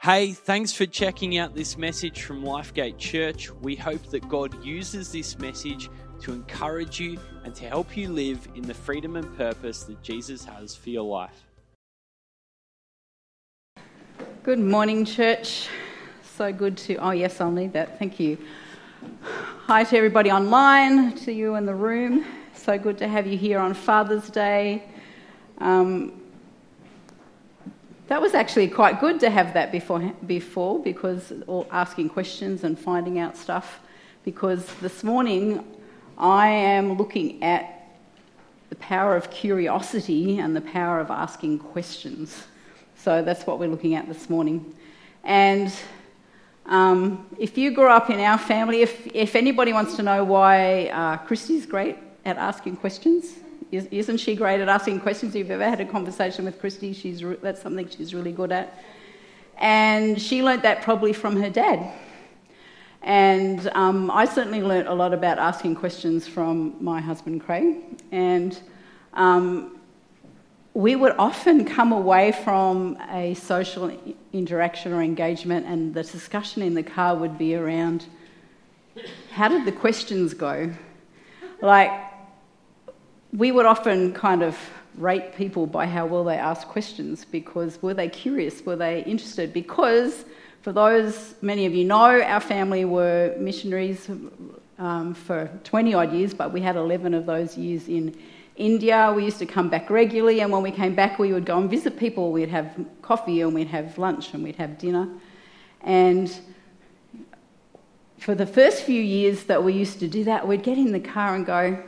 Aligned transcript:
Hey, 0.00 0.30
thanks 0.30 0.72
for 0.72 0.86
checking 0.86 1.38
out 1.38 1.56
this 1.56 1.76
message 1.76 2.22
from 2.22 2.44
Lifegate 2.44 2.98
Church. 2.98 3.50
We 3.50 3.74
hope 3.74 4.06
that 4.10 4.28
God 4.28 4.64
uses 4.64 5.10
this 5.10 5.36
message 5.40 5.90
to 6.20 6.32
encourage 6.32 7.00
you 7.00 7.18
and 7.42 7.52
to 7.56 7.68
help 7.68 7.96
you 7.96 8.08
live 8.08 8.46
in 8.54 8.62
the 8.62 8.74
freedom 8.74 9.16
and 9.16 9.36
purpose 9.36 9.82
that 9.82 10.00
Jesus 10.00 10.44
has 10.44 10.76
for 10.76 10.90
your 10.90 11.02
life. 11.02 11.44
Good 14.44 14.60
morning, 14.60 15.04
church. 15.04 15.68
So 16.36 16.52
good 16.52 16.76
to. 16.76 16.94
Oh, 16.98 17.10
yes, 17.10 17.40
I'll 17.40 17.50
need 17.50 17.72
that. 17.72 17.98
Thank 17.98 18.20
you. 18.20 18.38
Hi 19.66 19.82
to 19.82 19.96
everybody 19.96 20.30
online, 20.30 21.16
to 21.16 21.32
you 21.32 21.56
in 21.56 21.66
the 21.66 21.74
room. 21.74 22.24
So 22.54 22.78
good 22.78 22.98
to 22.98 23.08
have 23.08 23.26
you 23.26 23.36
here 23.36 23.58
on 23.58 23.74
Father's 23.74 24.30
Day. 24.30 24.84
Um, 25.58 26.22
that 28.08 28.22
was 28.22 28.34
actually 28.34 28.68
quite 28.68 29.00
good 29.00 29.20
to 29.20 29.30
have 29.30 29.52
that 29.52 29.70
before, 29.70 30.00
before 30.26 30.82
because 30.82 31.32
asking 31.70 32.08
questions 32.08 32.64
and 32.64 32.78
finding 32.78 33.18
out 33.18 33.36
stuff. 33.36 33.80
Because 34.24 34.64
this 34.80 35.04
morning 35.04 35.64
I 36.16 36.48
am 36.48 36.94
looking 36.94 37.42
at 37.42 37.86
the 38.70 38.76
power 38.76 39.14
of 39.14 39.30
curiosity 39.30 40.38
and 40.38 40.56
the 40.56 40.60
power 40.62 41.00
of 41.00 41.10
asking 41.10 41.58
questions. 41.58 42.46
So 42.96 43.22
that's 43.22 43.46
what 43.46 43.58
we're 43.58 43.68
looking 43.68 43.94
at 43.94 44.08
this 44.08 44.30
morning. 44.30 44.74
And 45.22 45.72
um, 46.64 47.26
if 47.38 47.58
you 47.58 47.70
grew 47.70 47.88
up 47.88 48.08
in 48.08 48.20
our 48.20 48.38
family, 48.38 48.80
if, 48.80 49.06
if 49.14 49.36
anybody 49.36 49.74
wants 49.74 49.96
to 49.96 50.02
know 50.02 50.24
why 50.24 50.88
uh, 50.88 51.18
Christy's 51.18 51.66
great 51.66 51.96
at 52.24 52.38
asking 52.38 52.76
questions, 52.76 53.34
isn't 53.70 54.18
she 54.18 54.34
great 54.34 54.60
at 54.60 54.68
asking 54.68 55.00
questions? 55.00 55.34
If 55.34 55.40
you've 55.40 55.50
ever 55.50 55.68
had 55.68 55.80
a 55.80 55.84
conversation 55.84 56.44
with 56.44 56.58
Christy, 56.60 56.92
she's 56.92 57.22
re- 57.22 57.36
that's 57.42 57.60
something 57.60 57.88
she's 57.88 58.14
really 58.14 58.32
good 58.32 58.52
at. 58.52 58.82
And 59.58 60.20
she 60.20 60.42
learnt 60.42 60.62
that 60.62 60.82
probably 60.82 61.12
from 61.12 61.40
her 61.40 61.50
dad. 61.50 61.92
And 63.02 63.68
um, 63.74 64.10
I 64.10 64.24
certainly 64.24 64.62
learnt 64.62 64.88
a 64.88 64.94
lot 64.94 65.12
about 65.12 65.38
asking 65.38 65.76
questions 65.76 66.26
from 66.26 66.76
my 66.80 67.00
husband 67.00 67.42
Craig. 67.42 67.76
And 68.12 68.58
um, 69.14 69.78
we 70.74 70.96
would 70.96 71.14
often 71.18 71.64
come 71.64 71.92
away 71.92 72.32
from 72.32 72.96
a 73.10 73.34
social 73.34 73.90
interaction 74.32 74.92
or 74.92 75.02
engagement, 75.02 75.66
and 75.66 75.92
the 75.92 76.02
discussion 76.02 76.62
in 76.62 76.74
the 76.74 76.82
car 76.82 77.16
would 77.16 77.36
be 77.36 77.54
around 77.54 78.06
how 79.30 79.48
did 79.48 79.64
the 79.64 79.72
questions 79.72 80.34
go? 80.34 80.72
Like, 81.60 81.90
we 83.32 83.52
would 83.52 83.66
often 83.66 84.12
kind 84.12 84.42
of 84.42 84.58
rate 84.96 85.34
people 85.36 85.66
by 85.66 85.86
how 85.86 86.06
well 86.06 86.24
they 86.24 86.36
asked 86.36 86.68
questions 86.68 87.24
because 87.24 87.80
were 87.82 87.94
they 87.94 88.08
curious, 88.08 88.64
were 88.64 88.76
they 88.76 89.04
interested? 89.04 89.52
Because 89.52 90.24
for 90.62 90.72
those, 90.72 91.34
many 91.40 91.66
of 91.66 91.74
you 91.74 91.84
know, 91.84 92.20
our 92.20 92.40
family 92.40 92.84
were 92.84 93.34
missionaries 93.38 94.10
um, 94.78 95.14
for 95.14 95.50
20 95.64 95.94
odd 95.94 96.12
years, 96.12 96.34
but 96.34 96.52
we 96.52 96.60
had 96.60 96.76
11 96.76 97.14
of 97.14 97.26
those 97.26 97.56
years 97.56 97.88
in 97.88 98.16
India. 98.56 99.12
We 99.14 99.24
used 99.24 99.38
to 99.38 99.46
come 99.46 99.68
back 99.68 99.88
regularly, 99.88 100.40
and 100.40 100.52
when 100.52 100.62
we 100.62 100.70
came 100.70 100.94
back, 100.94 101.18
we 101.18 101.32
would 101.32 101.44
go 101.44 101.58
and 101.58 101.70
visit 101.70 101.98
people. 101.98 102.32
We'd 102.32 102.48
have 102.48 102.74
coffee, 103.02 103.40
and 103.40 103.54
we'd 103.54 103.68
have 103.68 103.98
lunch, 103.98 104.34
and 104.34 104.42
we'd 104.42 104.56
have 104.56 104.78
dinner. 104.78 105.08
And 105.82 106.32
for 108.18 108.34
the 108.34 108.46
first 108.46 108.82
few 108.82 109.00
years 109.00 109.44
that 109.44 109.62
we 109.62 109.72
used 109.72 110.00
to 110.00 110.08
do 110.08 110.24
that, 110.24 110.46
we'd 110.46 110.64
get 110.64 110.76
in 110.76 110.90
the 110.92 111.00
car 111.00 111.36
and 111.36 111.46
go, 111.46 111.82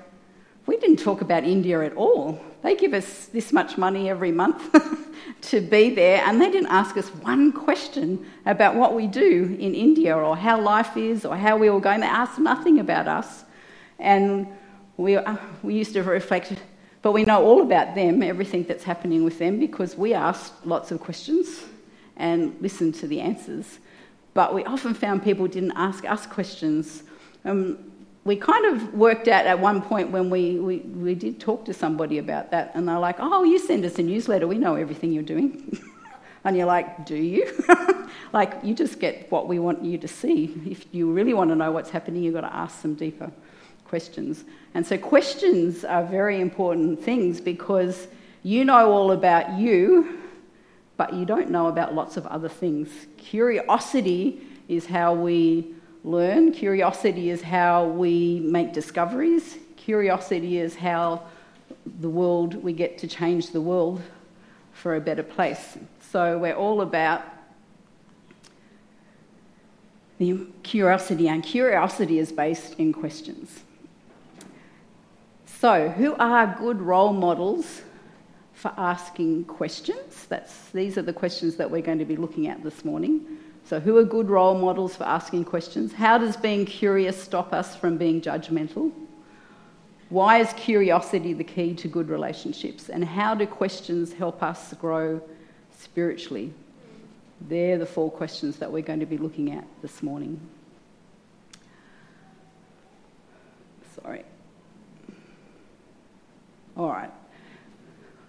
we 0.67 0.77
didn't 0.77 0.99
talk 0.99 1.21
about 1.21 1.45
India 1.45 1.85
at 1.85 1.95
all. 1.95 2.41
They 2.63 2.77
give 2.77 2.93
us 2.93 3.27
this 3.27 3.53
much 3.53 3.79
money 3.79 4.11
every 4.11 4.33
month 4.33 4.77
to 5.43 5.61
be 5.61 5.91
there, 5.95 6.23
and 6.27 6.41
they 6.41 6.51
didn't 6.51 6.71
ask 6.71 6.97
us 6.97 7.09
one 7.09 7.53
question 7.53 8.27
about 8.47 8.75
what 8.75 8.95
we 8.95 9.07
do 9.07 9.57
in 9.59 9.75
India 9.75 10.17
or 10.17 10.37
how 10.37 10.61
life 10.61 10.97
is 10.97 11.25
or 11.25 11.37
how 11.37 11.57
we 11.57 11.71
were 11.71 11.81
going. 11.81 12.01
They 12.01 12.07
asked 12.07 12.39
nothing 12.39 12.79
about 12.79 13.09
us. 13.09 13.45
And 13.99 14.47
we, 14.97 15.17
uh, 15.17 15.37
we 15.63 15.75
used 15.75 15.95
to 15.95 16.03
reflect, 16.03 16.53
but 17.03 17.13
we 17.13 17.25
know 17.25 17.43
all 17.43 17.63
about 17.63 17.95
them, 17.95 18.23
everything 18.23 18.65
that's 18.65 18.85
happening 18.85 19.25
with 19.25 19.39
them, 19.39 19.59
because 19.59 19.97
we 19.97 20.13
asked 20.13 20.67
lots 20.67 20.91
of 20.91 21.01
questions 21.01 21.65
and 22.17 22.55
listened 22.61 22.95
to 22.97 23.07
the 23.07 23.21
answers. 23.21 23.79
But 24.35 24.55
we 24.55 24.65
often 24.65 24.95
found 24.95 25.25
people 25.25 25.49
didn't 25.49 25.73
ask 25.73 26.05
us 26.05 26.27
questions. 26.27 27.03
Um, 27.45 27.90
we 28.25 28.37
kind 28.37 28.67
of 28.67 28.95
worked 28.95 29.29
out 29.29 29.47
at 29.47 29.59
one 29.59 29.81
point 29.81 30.11
when 30.11 30.29
we, 30.29 30.59
we, 30.59 30.79
we 30.79 31.15
did 31.15 31.41
talk 31.41 31.65
to 31.65 31.73
somebody 31.73 32.19
about 32.19 32.51
that, 32.51 32.73
and 32.75 32.87
they're 32.87 32.99
like, 32.99 33.17
Oh, 33.19 33.45
you 33.45 33.59
send 33.59 33.85
us 33.85 33.99
a 33.99 34.03
newsletter, 34.03 34.47
we 34.47 34.59
know 34.59 34.75
everything 34.75 35.13
you're 35.13 35.23
doing. 35.23 35.79
and 36.45 36.57
you're 36.57 36.67
like, 36.67 37.07
Do 37.07 37.17
you? 37.17 37.51
like, 38.33 38.55
you 38.63 38.75
just 38.75 39.01
get 39.01 39.31
what 39.31 39.49
we 39.49 39.59
want 39.59 39.83
you 39.83 39.97
to 39.99 40.09
see. 40.09 40.55
If 40.67 40.87
you 40.93 41.11
really 41.11 41.33
want 41.33 41.51
to 41.51 41.57
know 41.57 41.73
what's 41.73 41.91
happening, 41.91 42.23
you've 42.23 42.35
got 42.35 42.43
to 42.43 42.55
ask 42.55 42.81
some 42.81 42.95
deeper 42.95 43.31
questions. 43.85 44.45
And 44.75 44.87
so, 44.87 44.99
questions 44.99 45.85
are 45.85 46.05
very 46.05 46.41
important 46.41 47.03
things 47.03 47.41
because 47.41 48.07
you 48.43 48.65
know 48.65 48.93
all 48.93 49.13
about 49.13 49.59
you, 49.59 50.19
but 50.99 51.15
you 51.15 51.25
don't 51.25 51.51
know 51.51 51.69
about 51.69 51.95
lots 51.95 52.19
of 52.19 52.27
other 52.27 52.49
things. 52.49 52.89
Curiosity 53.17 54.43
is 54.69 54.87
how 54.87 55.15
we 55.15 55.75
learn. 56.05 56.53
Curiosity 56.53 57.31
is 57.31 57.43
how 57.43 57.87
we 57.87 58.41
make 58.41 58.73
discoveries. 58.73 59.59
Curiosity 59.77 60.59
is 60.59 60.75
how 60.75 61.23
the 62.01 62.09
world, 62.09 62.55
we 62.55 62.73
get 62.73 62.99
to 62.99 63.07
change 63.07 63.51
the 63.51 63.61
world 63.61 64.01
for 64.73 64.97
a 64.97 65.01
better 65.01 65.23
place. 65.23 65.79
So 66.11 66.39
we're 66.39 66.55
all 66.55 66.81
about 66.81 67.23
the 70.19 70.47
curiosity, 70.63 71.29
and 71.29 71.43
curiosity 71.43 72.19
is 72.19 72.31
based 72.31 72.75
in 72.79 72.93
questions. 72.93 73.61
So, 75.47 75.89
who 75.89 76.15
are 76.17 76.55
good 76.59 76.81
role 76.81 77.15
models 77.15 77.81
for 78.53 78.73
asking 78.77 79.45
questions? 79.45 80.27
That's, 80.27 80.69
these 80.71 80.99
are 80.99 81.03
the 81.03 81.15
questions 81.15 81.57
that 81.57 81.71
we're 81.71 81.81
going 81.81 81.99
to 81.99 82.05
be 82.05 82.17
looking 82.17 82.49
at 82.49 82.63
this 82.63 82.85
morning. 82.85 83.40
So, 83.71 83.79
who 83.79 83.97
are 83.99 84.03
good 84.03 84.29
role 84.29 84.59
models 84.59 84.97
for 84.97 85.05
asking 85.05 85.45
questions? 85.45 85.93
How 85.93 86.19
does 86.19 86.37
being 86.37 86.67
curious 86.67 87.17
stop 87.17 87.53
us 87.53 87.77
from 87.77 87.99
being 87.99 88.21
judgmental? 88.21 88.91
Why 90.09 90.39
is 90.39 90.53
curiosity 90.55 91.35
the 91.35 91.45
key 91.45 91.75
to 91.75 91.87
good 91.87 92.09
relationships? 92.09 92.89
And 92.89 93.05
how 93.05 93.37
do 93.37 93.47
questions 93.47 94.13
help 94.13 94.43
us 94.43 94.75
grow 94.75 95.23
spiritually? 95.79 96.53
They're 97.43 97.79
the 97.79 97.87
four 97.87 98.11
questions 98.11 98.57
that 98.57 98.73
we're 98.73 98.83
going 98.83 98.99
to 98.99 99.07
be 99.07 99.19
looking 99.19 99.53
at 99.53 99.65
this 99.83 100.03
morning. 100.03 100.41
Sorry. 104.03 104.25
All 106.77 106.89
right. 106.89 107.13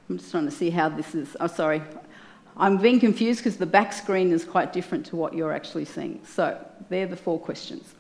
I'm 0.08 0.20
just 0.20 0.30
trying 0.30 0.46
to 0.46 0.52
see 0.52 0.70
how 0.70 0.90
this 0.90 1.16
is. 1.16 1.36
Oh, 1.40 1.48
sorry. 1.48 1.82
I'm 2.62 2.78
being 2.78 3.00
confused 3.00 3.40
because 3.40 3.58
the 3.58 3.66
back 3.66 3.92
screen 3.92 4.32
is 4.32 4.46
quite 4.46 4.72
different 4.72 5.08
to 5.08 5.16
what 5.16 5.34
you're 5.34 5.52
actually 5.52 5.86
seeing. 5.86 6.22
So, 6.24 6.64
they're 6.90 7.08
the 7.08 7.18
four 7.18 7.40
questions. 7.40 7.96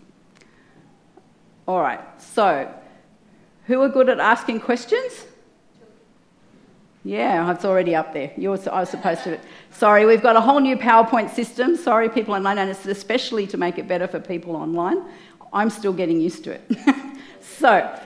All 1.67 1.81
right, 1.81 1.99
so 2.21 2.71
who 3.65 3.81
are 3.81 3.89
good 3.89 4.07
at 4.07 4.19
asking 4.19 4.59
questions? 4.59 5.25
Yeah, 7.03 7.51
it's 7.51 7.65
already 7.65 7.95
up 7.95 8.13
there. 8.13 8.31
You're, 8.37 8.59
I 8.71 8.81
was 8.81 8.89
supposed 8.89 9.23
to. 9.23 9.39
Sorry, 9.71 10.05
we've 10.05 10.21
got 10.21 10.35
a 10.35 10.41
whole 10.41 10.59
new 10.59 10.77
PowerPoint 10.77 11.31
system. 11.31 11.75
Sorry, 11.75 12.07
people 12.07 12.35
online, 12.35 12.59
and 12.59 12.69
it's 12.69 12.85
especially 12.85 13.47
to 13.47 13.57
make 13.57 13.79
it 13.79 13.87
better 13.87 14.07
for 14.07 14.19
people 14.19 14.55
online. 14.55 15.03
I'm 15.51 15.71
still 15.71 15.93
getting 15.93 16.21
used 16.21 16.43
to 16.43 16.51
it. 16.51 16.71
so, 17.41 17.99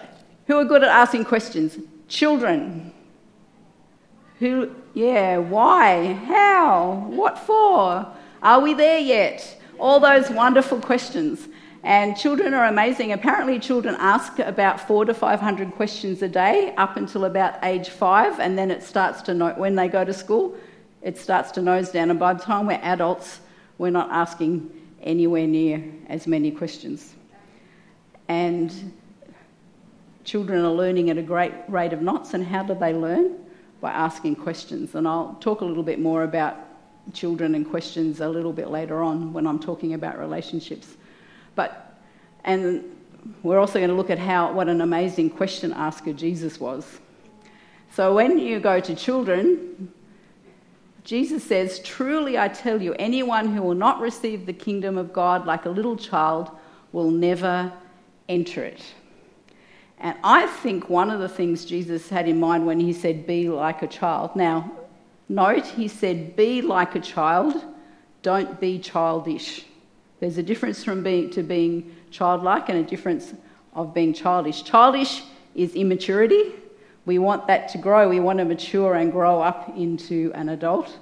who 0.47 0.55
are 0.57 0.63
good 0.63 0.83
at 0.83 0.89
asking 0.89 1.25
questions? 1.25 1.77
Children. 2.07 2.94
Who, 4.40 4.72
yeah, 4.94 5.38
why? 5.38 6.13
How? 6.13 7.07
What 7.09 7.40
for? 7.40 8.07
Are 8.42 8.59
we 8.59 8.74
there 8.74 9.00
yet? 9.00 9.62
All 9.80 10.00
those 10.00 10.30
wonderful 10.30 10.80
questions. 10.80 11.48
And 11.83 12.18
children 12.18 12.54
are 12.54 12.65
amazing. 12.65 13.12
Apparently, 13.12 13.59
children 13.59 13.95
ask 14.00 14.39
about 14.39 14.88
four 14.88 15.06
to 15.06 15.13
500 15.13 15.71
questions 15.74 16.21
a 16.21 16.27
day 16.27 16.74
up 16.77 16.98
until 16.98 17.25
about 17.25 17.63
age 17.63 17.89
five, 17.89 18.39
and 18.39 18.57
then 18.57 18.71
it 18.71 18.81
starts 18.81 19.21
to 19.24 19.33
know 19.33 19.54
when 19.56 19.75
they 19.75 19.88
go 19.88 20.04
to 20.04 20.13
school, 20.13 20.56
it 21.04 21.18
starts 21.18 21.51
to 21.51 21.62
nose 21.62 21.92
down. 21.92 22.09
And 22.09 22.19
by 22.19 22.33
the 22.33 22.42
time 22.42 22.65
we're 22.65 22.80
adults, 22.81 23.39
we're 23.77 23.92
not 23.92 24.09
asking 24.09 24.69
anywhere 25.04 25.45
near 25.45 25.83
as 26.09 26.25
many 26.25 26.50
questions. 26.50 27.13
And 28.27 28.92
children 30.24 30.65
are 30.65 30.71
learning 30.71 31.12
at 31.12 31.19
a 31.19 31.24
great 31.24 31.54
rate 31.68 31.94
of 31.94 32.01
knots, 32.01 32.33
and 32.33 32.44
how 32.44 32.63
do 32.63 32.74
they 32.74 32.94
learn? 32.94 33.44
By 33.85 33.91
asking 33.91 34.35
questions. 34.35 34.95
And 34.95 35.07
I'll 35.07 35.37
talk 35.39 35.61
a 35.61 35.65
little 35.65 35.83
bit 35.83 35.99
more 35.99 36.23
about 36.23 36.57
children 37.13 37.53
and 37.53 37.69
questions 37.69 38.19
a 38.19 38.27
little 38.27 38.51
bit 38.51 38.71
later 38.71 39.03
on 39.03 39.31
when 39.31 39.45
I'm 39.45 39.59
talking 39.59 39.93
about 39.93 40.17
relationships. 40.17 40.97
But, 41.53 41.99
and 42.45 42.83
we're 43.43 43.59
also 43.59 43.77
going 43.77 43.91
to 43.91 43.95
look 43.95 44.09
at 44.09 44.17
how, 44.17 44.51
what 44.53 44.69
an 44.69 44.81
amazing 44.81 45.29
question 45.29 45.71
asker 45.71 46.13
Jesus 46.13 46.59
was. 46.59 46.99
So 47.91 48.15
when 48.15 48.39
you 48.39 48.59
go 48.59 48.79
to 48.79 48.95
children, 48.95 49.93
Jesus 51.03 51.43
says, 51.43 51.77
Truly 51.81 52.39
I 52.39 52.47
tell 52.47 52.81
you, 52.81 52.95
anyone 52.97 53.53
who 53.53 53.61
will 53.61 53.75
not 53.75 53.99
receive 53.99 54.47
the 54.47 54.53
kingdom 54.53 54.97
of 54.97 55.13
God 55.13 55.45
like 55.45 55.65
a 55.65 55.69
little 55.69 55.95
child 55.95 56.49
will 56.91 57.11
never 57.11 57.71
enter 58.27 58.63
it. 58.63 58.81
And 59.97 60.18
I 60.24 60.47
think 60.47 60.89
one 60.89 61.09
of 61.09 61.19
the 61.19 61.30
things 61.30 61.65
Jesus 61.65 62.09
had 62.09 62.27
in 62.27 62.39
mind 62.39 62.65
when 62.65 62.80
he 62.80 62.94
said, 62.94 63.25
Be 63.25 63.50
like 63.50 63.81
a 63.81 63.88
child. 63.88 64.36
Now, 64.36 64.71
note, 65.30 65.65
he 65.65 65.88
said, 65.88 66.36
Be 66.36 66.62
like 66.62 66.95
a 66.95 67.00
child, 67.00 67.63
don't 68.21 68.59
be 68.59 68.80
childish. 68.80 69.65
There's 70.19 70.38
a 70.38 70.44
difference 70.44 70.83
from 70.83 71.03
being, 71.03 71.30
to 71.31 71.44
being 71.44 71.95
childlike 72.12 72.69
and 72.69 72.80
a 72.80 72.83
difference 72.83 73.33
of 73.74 73.94
being 73.94 74.13
childish. 74.13 74.63
Childish 74.63 75.24
is 75.53 75.75
immaturity, 75.75 76.53
we 77.06 77.19
want 77.19 77.47
that 77.47 77.69
to 77.69 77.77
grow. 77.77 78.09
We 78.09 78.19
want 78.19 78.39
to 78.39 78.45
mature 78.45 78.95
and 78.95 79.12
grow 79.12 79.42
up 79.42 79.69
into 79.77 80.31
an 80.33 80.50
adult. 80.50 80.97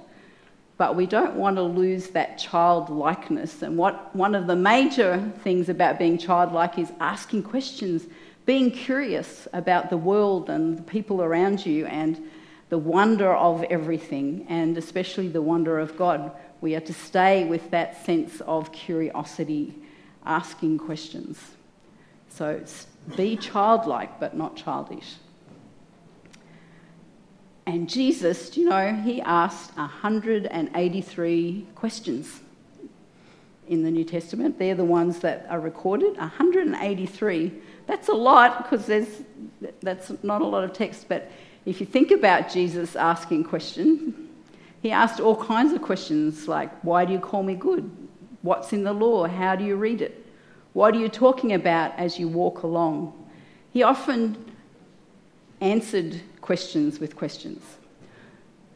But 0.76 0.96
we 0.96 1.06
don't 1.06 1.34
want 1.36 1.56
to 1.56 1.62
lose 1.62 2.08
that 2.08 2.36
childlikeness. 2.36 3.62
And 3.62 3.78
what, 3.78 4.14
one 4.14 4.34
of 4.34 4.46
the 4.46 4.56
major 4.56 5.32
things 5.42 5.68
about 5.68 5.98
being 5.98 6.18
childlike 6.18 6.78
is 6.78 6.92
asking 7.00 7.44
questions, 7.44 8.06
being 8.46 8.70
curious 8.70 9.48
about 9.52 9.90
the 9.90 9.96
world 9.96 10.50
and 10.50 10.78
the 10.78 10.82
people 10.82 11.22
around 11.22 11.64
you 11.64 11.86
and 11.86 12.20
the 12.68 12.78
wonder 12.78 13.32
of 13.32 13.62
everything, 13.64 14.46
and 14.48 14.76
especially 14.76 15.28
the 15.28 15.42
wonder 15.42 15.78
of 15.78 15.96
God. 15.96 16.32
We 16.60 16.74
are 16.74 16.80
to 16.80 16.94
stay 16.94 17.44
with 17.44 17.70
that 17.70 18.04
sense 18.04 18.40
of 18.42 18.72
curiosity, 18.72 19.74
asking 20.24 20.78
questions. 20.78 21.38
So 22.28 22.62
be 23.16 23.36
childlike, 23.36 24.18
but 24.18 24.36
not 24.36 24.56
childish. 24.56 25.14
And 27.66 27.88
Jesus, 27.88 28.56
you 28.56 28.68
know, 28.68 28.94
he 28.94 29.22
asked 29.22 29.76
183 29.76 31.66
questions 31.74 32.40
in 33.68 33.82
the 33.82 33.90
New 33.90 34.04
Testament. 34.04 34.58
They're 34.58 34.74
the 34.74 34.84
ones 34.84 35.20
that 35.20 35.46
are 35.48 35.60
recorded. 35.60 36.16
183. 36.18 37.52
That's 37.86 38.08
a 38.08 38.14
lot 38.14 38.62
because 38.62 38.86
there's 38.86 39.22
that's 39.80 40.12
not 40.22 40.42
a 40.42 40.46
lot 40.46 40.64
of 40.64 40.72
text, 40.72 41.06
but 41.08 41.30
if 41.66 41.80
you 41.80 41.86
think 41.86 42.10
about 42.10 42.50
Jesus 42.50 42.96
asking 42.96 43.44
questions, 43.44 44.14
he 44.82 44.90
asked 44.90 45.20
all 45.20 45.36
kinds 45.36 45.72
of 45.72 45.80
questions 45.80 46.46
like, 46.46 46.70
Why 46.84 47.04
do 47.04 47.12
you 47.12 47.18
call 47.18 47.42
me 47.42 47.54
good? 47.54 47.90
What's 48.42 48.72
in 48.72 48.84
the 48.84 48.92
law? 48.92 49.26
How 49.26 49.56
do 49.56 49.64
you 49.64 49.76
read 49.76 50.02
it? 50.02 50.26
What 50.74 50.94
are 50.94 50.98
you 50.98 51.08
talking 51.08 51.54
about 51.54 51.96
as 51.96 52.18
you 52.18 52.28
walk 52.28 52.62
along? 52.62 53.12
He 53.72 53.82
often 53.82 54.36
answered 55.60 56.20
questions 56.40 56.98
with 56.98 57.16
questions. 57.16 57.62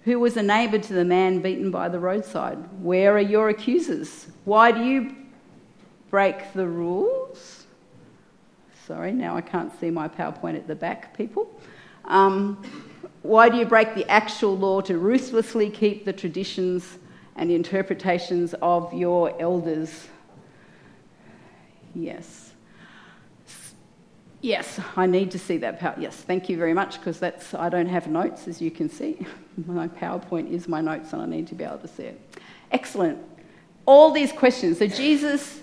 Who 0.04 0.18
was 0.18 0.38
a 0.38 0.42
neighbour 0.42 0.78
to 0.78 0.92
the 0.94 1.04
man 1.04 1.42
beaten 1.42 1.70
by 1.70 1.90
the 1.90 1.98
roadside? 1.98 2.56
Where 2.82 3.14
are 3.16 3.20
your 3.20 3.50
accusers? 3.50 4.28
Why 4.46 4.72
do 4.72 4.82
you 4.82 5.14
break 6.08 6.54
the 6.54 6.66
rules? 6.66 7.57
Sorry, 8.88 9.12
now 9.12 9.36
I 9.36 9.42
can't 9.42 9.70
see 9.78 9.90
my 9.90 10.08
PowerPoint 10.08 10.56
at 10.56 10.66
the 10.66 10.74
back, 10.74 11.14
people. 11.14 11.46
Um, 12.06 12.64
why 13.20 13.50
do 13.50 13.58
you 13.58 13.66
break 13.66 13.94
the 13.94 14.10
actual 14.10 14.56
law 14.56 14.80
to 14.80 14.96
ruthlessly 14.96 15.68
keep 15.68 16.06
the 16.06 16.12
traditions 16.14 16.96
and 17.36 17.50
interpretations 17.50 18.54
of 18.62 18.90
your 18.94 19.38
elders? 19.38 20.08
Yes. 21.94 22.54
Yes, 24.40 24.80
I 24.96 25.04
need 25.04 25.32
to 25.32 25.38
see 25.38 25.58
that 25.58 25.78
power. 25.78 25.94
Yes, 25.98 26.16
thank 26.16 26.48
you 26.48 26.56
very 26.56 26.72
much 26.72 26.98
because 26.98 27.20
that's 27.20 27.52
I 27.52 27.68
don't 27.68 27.88
have 27.88 28.06
notes 28.06 28.48
as 28.48 28.62
you 28.62 28.70
can 28.70 28.88
see. 28.88 29.26
My 29.66 29.88
PowerPoint 29.88 30.50
is 30.50 30.66
my 30.66 30.80
notes 30.80 31.12
and 31.12 31.20
I 31.20 31.26
need 31.26 31.46
to 31.48 31.54
be 31.54 31.64
able 31.64 31.76
to 31.78 31.88
see 31.88 32.04
it. 32.04 32.40
Excellent. 32.70 33.18
All 33.84 34.12
these 34.12 34.32
questions. 34.32 34.78
So 34.78 34.86
Jesus 34.86 35.60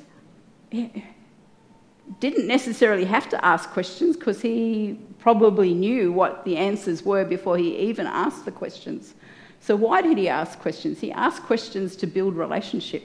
didn't 2.19 2.48
necessarily 2.48 3.06
have 3.06 3.30
to 3.30 3.46
ask 3.46 3.69
questions 3.72 4.16
because 4.16 4.42
he 4.42 5.00
probably 5.19 5.74
knew 5.74 6.12
what 6.12 6.46
the 6.46 6.57
answers 6.57 7.04
were 7.04 7.25
before 7.25 7.57
he 7.57 7.78
even 7.78 8.06
asked 8.06 8.46
the 8.46 8.52
questions. 8.52 9.16
So 9.60 9.75
why 9.75 10.02
did 10.02 10.18
he 10.18 10.30
ask 10.30 10.60
questions? 10.60 11.00
He 11.00 11.12
asked 11.12 11.44
questions 11.44 11.96
to 11.98 12.07
build 12.07 12.36
relationship, 12.36 13.04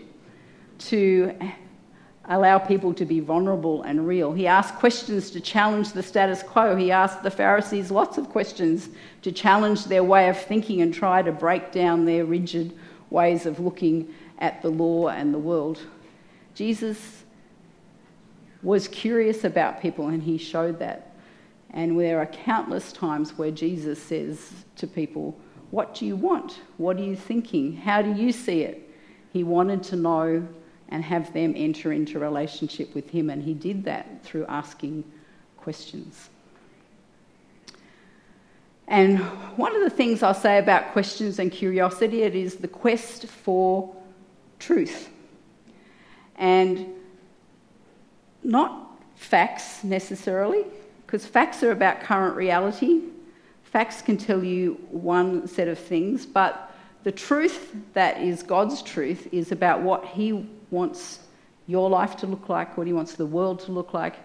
to 0.79 1.35
allow 2.27 2.59
people 2.59 2.93
to 2.95 3.05
be 3.05 3.21
vulnerable 3.21 3.83
and 3.83 4.07
real. 4.07 4.33
He 4.33 4.47
asked 4.47 4.75
questions 4.75 5.31
to 5.31 5.41
challenge 5.41 5.93
the 5.93 6.03
status 6.03 6.43
quo. 6.43 6.77
He 6.77 6.93
asked 6.93 7.23
the 7.23 7.31
Pharisees 7.31 7.91
lots 7.91 8.19
of 8.19 8.29
questions 8.29 8.91
to 9.23 9.33
challenge 9.33 9.87
their 9.87 10.05
way 10.05 10.29
of 10.29 10.39
thinking 10.39 10.83
and 10.83 10.93
try 10.93 11.23
to 11.23 11.33
break 11.33 11.73
down 11.73 12.05
their 12.05 12.27
rigid 12.27 12.77
ways 13.09 13.47
of 13.47 13.59
looking 13.59 14.15
at 14.39 14.63
the 14.63 14.69
law 14.69 15.09
and 15.09 15.35
the 15.35 15.39
world. 15.39 15.81
Jesus 16.55 17.25
was 18.63 18.89
curious 18.89 19.45
about 19.45 19.81
people 19.81 20.09
and 20.09 20.23
he 20.23 20.39
showed 20.39 20.79
that. 20.79 21.15
And 21.71 21.99
there 21.99 22.19
are 22.19 22.27
countless 22.27 22.93
times 22.93 23.39
where 23.39 23.51
Jesus 23.51 24.03
says 24.03 24.51
to 24.77 24.87
people, 24.87 25.39
What 25.71 25.95
do 25.95 26.05
you 26.05 26.17
want? 26.17 26.59
What 26.77 26.97
are 26.97 27.05
you 27.05 27.17
thinking? 27.17 27.77
How 27.77 28.03
do 28.03 28.13
you 28.13 28.33
see 28.33 28.63
it? 28.63 28.91
He 29.33 29.45
wanted 29.45 29.83
to 29.85 29.97
know 29.97 30.47
and 30.89 31.05
have 31.05 31.33
them 31.33 31.55
enter 31.57 31.93
into 31.93 32.19
relationship 32.19 32.95
with 32.95 33.09
him. 33.11 33.31
And 33.31 33.43
he 33.43 33.55
did 33.55 33.85
that 33.85 34.25
through 34.25 34.47
asking 34.47 35.05
questions. 35.57 36.29
And 38.89 39.21
one 39.57 39.77
of 39.77 39.83
the 39.83 39.91
things 39.91 40.25
I'll 40.25 40.35
say 40.35 40.59
about 40.59 40.91
questions 40.91 41.39
and 41.39 41.53
curiosity, 41.53 42.23
it 42.23 42.35
is 42.35 42.57
the 42.57 42.67
quest 42.67 43.27
for 43.27 43.95
truth. 44.59 45.09
And 46.35 46.87
not 48.43 49.01
facts 49.17 49.85
necessarily, 49.85 50.65
because 51.07 51.27
facts 51.27 51.63
are 51.63 51.73
about 51.73 52.01
current 52.01 52.37
reality. 52.37 53.03
Facts 53.65 54.03
can 54.03 54.17
tell 54.17 54.43
you 54.43 54.75
one 54.91 55.47
set 55.47 55.69
of 55.69 55.79
things, 55.79 56.27
but 56.27 56.75
the 57.05 57.13
truth 57.13 57.75
that 57.95 58.21
is 58.21 58.43
God's 58.43 58.83
truth 58.83 59.29
is 59.33 59.53
about 59.53 59.81
what 59.81 60.05
He 60.05 60.49
wants 60.71 61.21
your 61.71 61.89
life 61.89 62.17
to 62.17 62.27
look 62.27 62.49
like, 62.49 62.77
what 62.77 62.87
he 62.87 62.93
wants 62.93 63.15
the 63.15 63.25
world 63.25 63.61
to 63.61 63.71
look 63.73 63.95
like. 63.95 64.17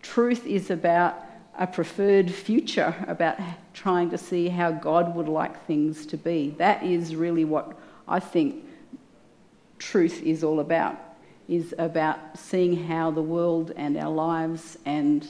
Truth 0.00 0.46
is 0.46 0.70
about 0.70 1.14
a 1.58 1.66
preferred 1.66 2.30
future, 2.30 2.94
about 3.06 3.38
trying 3.74 4.08
to 4.10 4.18
see 4.18 4.48
how 4.48 4.72
God 4.72 5.14
would 5.14 5.28
like 5.28 5.66
things 5.66 6.06
to 6.06 6.16
be. 6.16 6.54
That 6.56 6.82
is 6.82 7.14
really 7.14 7.44
what 7.44 7.78
I 8.08 8.18
think 8.18 8.64
truth 9.78 10.22
is 10.22 10.42
all 10.42 10.60
about, 10.60 10.98
is 11.48 11.74
about 11.78 12.18
seeing 12.36 12.86
how 12.86 13.10
the 13.10 13.22
world 13.22 13.72
and 13.76 13.96
our 13.96 14.10
lives 14.10 14.78
and 14.84 15.26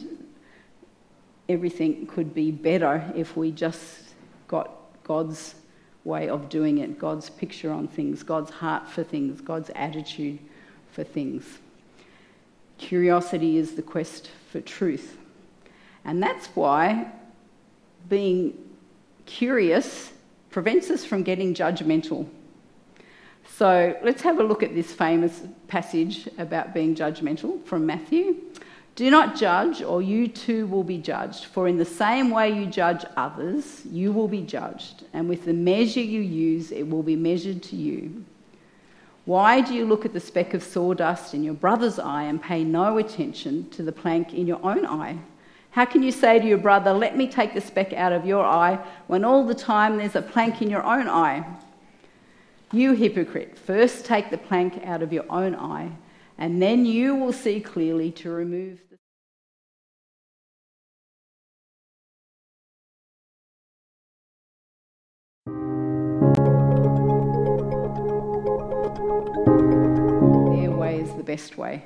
everything 1.48 2.06
could 2.06 2.34
be 2.34 2.50
better 2.50 3.12
if 3.14 3.36
we 3.36 3.50
just 3.50 4.14
got 4.48 4.70
God's 5.04 5.54
way 6.04 6.28
of 6.28 6.48
doing 6.48 6.78
it, 6.78 6.98
God's 6.98 7.28
picture 7.30 7.72
on 7.72 7.88
things, 7.88 8.22
God's 8.22 8.50
heart 8.50 8.88
for 8.88 9.02
things, 9.02 9.40
God's 9.40 9.70
attitude 9.74 10.38
for 10.92 11.04
things. 11.04 11.58
Curiosity 12.78 13.58
is 13.58 13.74
the 13.74 13.82
quest 13.82 14.30
for 14.50 14.60
truth. 14.60 15.18
And 16.04 16.22
that's 16.22 16.46
why 16.48 17.10
being 18.08 18.56
curious 19.26 20.12
prevents 20.50 20.90
us 20.90 21.04
from 21.04 21.22
getting 21.22 21.54
judgmental. 21.54 22.28
So 23.48 23.96
let's 24.02 24.22
have 24.22 24.38
a 24.38 24.42
look 24.42 24.62
at 24.62 24.74
this 24.74 24.92
famous 24.92 25.42
passage 25.68 26.28
about 26.38 26.74
being 26.74 26.94
judgmental 26.94 27.64
from 27.64 27.86
Matthew. 27.86 28.36
Do 28.96 29.10
not 29.10 29.36
judge, 29.36 29.82
or 29.82 30.00
you 30.00 30.26
too 30.26 30.66
will 30.66 30.82
be 30.82 30.96
judged. 30.96 31.44
For 31.44 31.68
in 31.68 31.76
the 31.76 31.84
same 31.84 32.30
way 32.30 32.50
you 32.50 32.64
judge 32.64 33.04
others, 33.16 33.82
you 33.84 34.10
will 34.10 34.28
be 34.28 34.40
judged. 34.40 35.04
And 35.12 35.28
with 35.28 35.44
the 35.44 35.52
measure 35.52 36.00
you 36.00 36.20
use, 36.20 36.72
it 36.72 36.88
will 36.88 37.02
be 37.02 37.16
measured 37.16 37.62
to 37.64 37.76
you. 37.76 38.24
Why 39.26 39.60
do 39.60 39.74
you 39.74 39.84
look 39.84 40.06
at 40.06 40.14
the 40.14 40.20
speck 40.20 40.54
of 40.54 40.62
sawdust 40.62 41.34
in 41.34 41.44
your 41.44 41.54
brother's 41.54 41.98
eye 41.98 42.22
and 42.22 42.40
pay 42.40 42.64
no 42.64 42.96
attention 42.96 43.68
to 43.70 43.82
the 43.82 43.92
plank 43.92 44.32
in 44.32 44.46
your 44.46 44.64
own 44.64 44.86
eye? 44.86 45.18
How 45.72 45.84
can 45.84 46.02
you 46.02 46.12
say 46.12 46.38
to 46.38 46.46
your 46.46 46.56
brother, 46.56 46.94
Let 46.94 47.18
me 47.18 47.28
take 47.28 47.52
the 47.52 47.60
speck 47.60 47.92
out 47.92 48.12
of 48.12 48.24
your 48.24 48.46
eye, 48.46 48.78
when 49.08 49.24
all 49.26 49.44
the 49.44 49.54
time 49.54 49.98
there's 49.98 50.16
a 50.16 50.22
plank 50.22 50.62
in 50.62 50.70
your 50.70 50.84
own 50.84 51.06
eye? 51.06 51.44
You 52.72 52.94
hypocrite, 52.94 53.56
first 53.56 54.04
take 54.04 54.30
the 54.30 54.38
plank 54.38 54.84
out 54.84 55.00
of 55.00 55.12
your 55.12 55.24
own 55.30 55.54
eye, 55.54 55.92
and 56.36 56.60
then 56.60 56.84
you 56.84 57.14
will 57.14 57.32
see 57.32 57.60
clearly 57.60 58.10
to 58.12 58.30
remove 58.30 58.80
the 58.90 58.96
Their 70.56 70.72
way 70.72 71.00
is 71.00 71.14
the 71.14 71.22
best 71.24 71.56
way. 71.56 71.84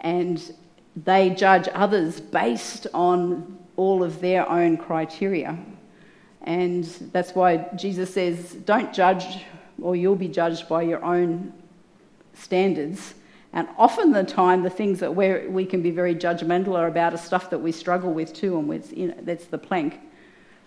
And 0.00 0.52
they 0.96 1.30
judge 1.30 1.68
others 1.72 2.20
based 2.20 2.88
on 2.92 3.56
all 3.76 4.02
of 4.02 4.20
their 4.20 4.50
own 4.50 4.78
criteria. 4.78 5.56
And 6.42 6.84
that's 7.12 7.36
why 7.36 7.68
Jesus 7.76 8.12
says, 8.12 8.54
don't 8.54 8.92
judge 8.92 9.44
or 9.80 9.96
you'll 9.96 10.16
be 10.16 10.28
judged 10.28 10.68
by 10.68 10.82
your 10.82 11.04
own 11.04 11.52
standards. 12.34 13.14
And 13.52 13.68
often 13.78 14.12
the 14.12 14.24
time, 14.24 14.62
the 14.62 14.70
things 14.70 15.00
that 15.00 15.14
we 15.14 15.46
we 15.48 15.64
can 15.64 15.82
be 15.82 15.90
very 15.90 16.14
judgmental 16.14 16.76
are 16.76 16.86
about 16.86 17.14
are 17.14 17.18
stuff 17.18 17.50
that 17.50 17.58
we 17.58 17.72
struggle 17.72 18.12
with 18.12 18.34
too, 18.34 18.58
and 18.58 18.90
you 18.90 19.08
know, 19.08 19.14
that's 19.22 19.46
the 19.46 19.58
plank. 19.58 20.00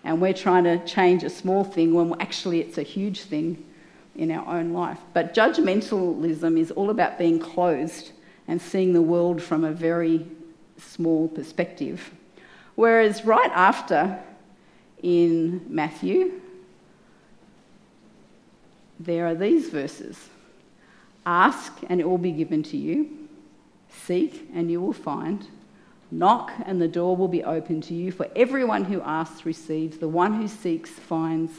And 0.04 0.20
we're 0.20 0.34
trying 0.34 0.64
to 0.64 0.84
change 0.86 1.24
a 1.24 1.30
small 1.30 1.64
thing 1.64 1.94
when 1.94 2.20
actually 2.20 2.60
it's 2.60 2.80
a 2.80 2.84
huge 2.84 3.22
thing 3.22 3.64
in 4.16 4.32
our 4.32 4.58
own 4.58 4.74
life. 4.74 4.98
But 5.14 5.34
judgmentalism 5.34 6.60
is 6.60 6.72
all 6.72 6.90
about 6.90 7.20
being 7.20 7.40
closed 7.40 8.12
and 8.48 8.60
seeing 8.60 8.94
the 8.94 9.02
world 9.02 9.42
from 9.42 9.64
a 9.64 9.72
very 9.72 10.26
small 10.78 11.28
perspective. 11.28 12.12
Whereas 12.76 13.26
right 13.26 13.52
after 13.54 14.20
in 15.04 15.66
Matthew, 15.68 16.42
there 19.06 19.28
are 19.28 19.36
these 19.36 19.70
verses 19.70 20.30
Ask, 21.26 21.74
and 21.88 22.00
it 22.00 22.10
will 22.10 22.18
be 22.18 22.32
given 22.32 22.64
to 22.64 22.78
you. 22.78 23.28
Seek, 23.90 24.50
and 24.54 24.72
you 24.72 24.82
will 24.82 24.94
find. 24.94 25.48
Knock, 26.10 26.52
and 26.66 26.82
the 26.82 26.88
door 26.88 27.16
will 27.16 27.28
be 27.28 27.44
opened 27.44 27.84
to 27.84 27.94
you. 27.94 28.12
For 28.12 28.28
everyone 28.36 28.86
who 28.86 29.02
asks 29.02 29.46
receives, 29.46 30.00
the 30.00 30.08
one 30.08 30.34
who 30.34 30.48
seeks 30.48 30.90
finds, 30.90 31.52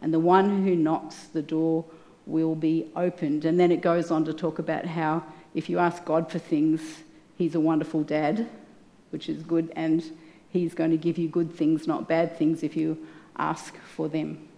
and 0.00 0.14
the 0.14 0.18
one 0.18 0.64
who 0.64 0.74
knocks, 0.74 1.26
the 1.26 1.42
door 1.42 1.84
will 2.24 2.54
be 2.54 2.90
opened. 2.96 3.44
And 3.44 3.60
then 3.60 3.70
it 3.70 3.82
goes 3.82 4.10
on 4.10 4.24
to 4.24 4.32
talk 4.32 4.58
about 4.58 4.86
how 4.86 5.24
if 5.54 5.68
you 5.68 5.78
ask 5.78 6.04
God 6.04 6.30
for 6.30 6.38
things, 6.38 6.80
He's 7.36 7.54
a 7.54 7.60
wonderful 7.60 8.02
dad, 8.02 8.48
which 9.10 9.28
is 9.28 9.42
good, 9.42 9.70
and 9.76 10.02
He's 10.48 10.72
going 10.72 10.90
to 10.90 10.96
give 10.96 11.18
you 11.18 11.28
good 11.28 11.54
things, 11.54 11.86
not 11.86 12.08
bad 12.08 12.38
things, 12.38 12.62
if 12.62 12.76
you 12.76 13.06
ask 13.36 13.76
for 13.94 14.08
them. 14.08 14.48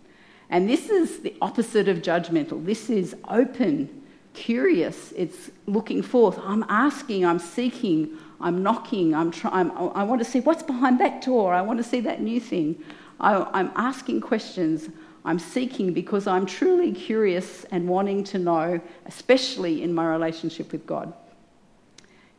And 0.50 0.68
this 0.68 0.90
is 0.90 1.20
the 1.20 1.34
opposite 1.40 1.88
of 1.88 1.98
judgmental. 1.98 2.64
This 2.64 2.90
is 2.90 3.16
open 3.28 4.02
curious, 4.34 5.12
it's 5.16 5.50
looking 5.66 6.02
forth. 6.02 6.38
I'm 6.40 6.64
asking, 6.68 7.24
I'm 7.24 7.38
seeking, 7.38 8.18
I'm 8.40 8.62
knocking, 8.62 9.14
I'm 9.14 9.32
I 9.44 10.02
want 10.02 10.20
to 10.20 10.24
see 10.24 10.40
what's 10.40 10.62
behind 10.62 11.00
that 11.00 11.24
door, 11.24 11.54
I 11.54 11.62
want 11.62 11.78
to 11.78 11.84
see 11.84 12.00
that 12.00 12.20
new 12.20 12.40
thing. 12.40 12.82
I, 13.20 13.46
I'm 13.52 13.70
asking 13.76 14.20
questions, 14.20 14.90
I'm 15.24 15.38
seeking 15.38 15.94
because 15.94 16.26
I'm 16.26 16.44
truly 16.44 16.92
curious 16.92 17.64
and 17.70 17.88
wanting 17.88 18.24
to 18.24 18.38
know, 18.38 18.80
especially 19.06 19.82
in 19.82 19.94
my 19.94 20.06
relationship 20.06 20.72
with 20.72 20.84
God, 20.84 21.14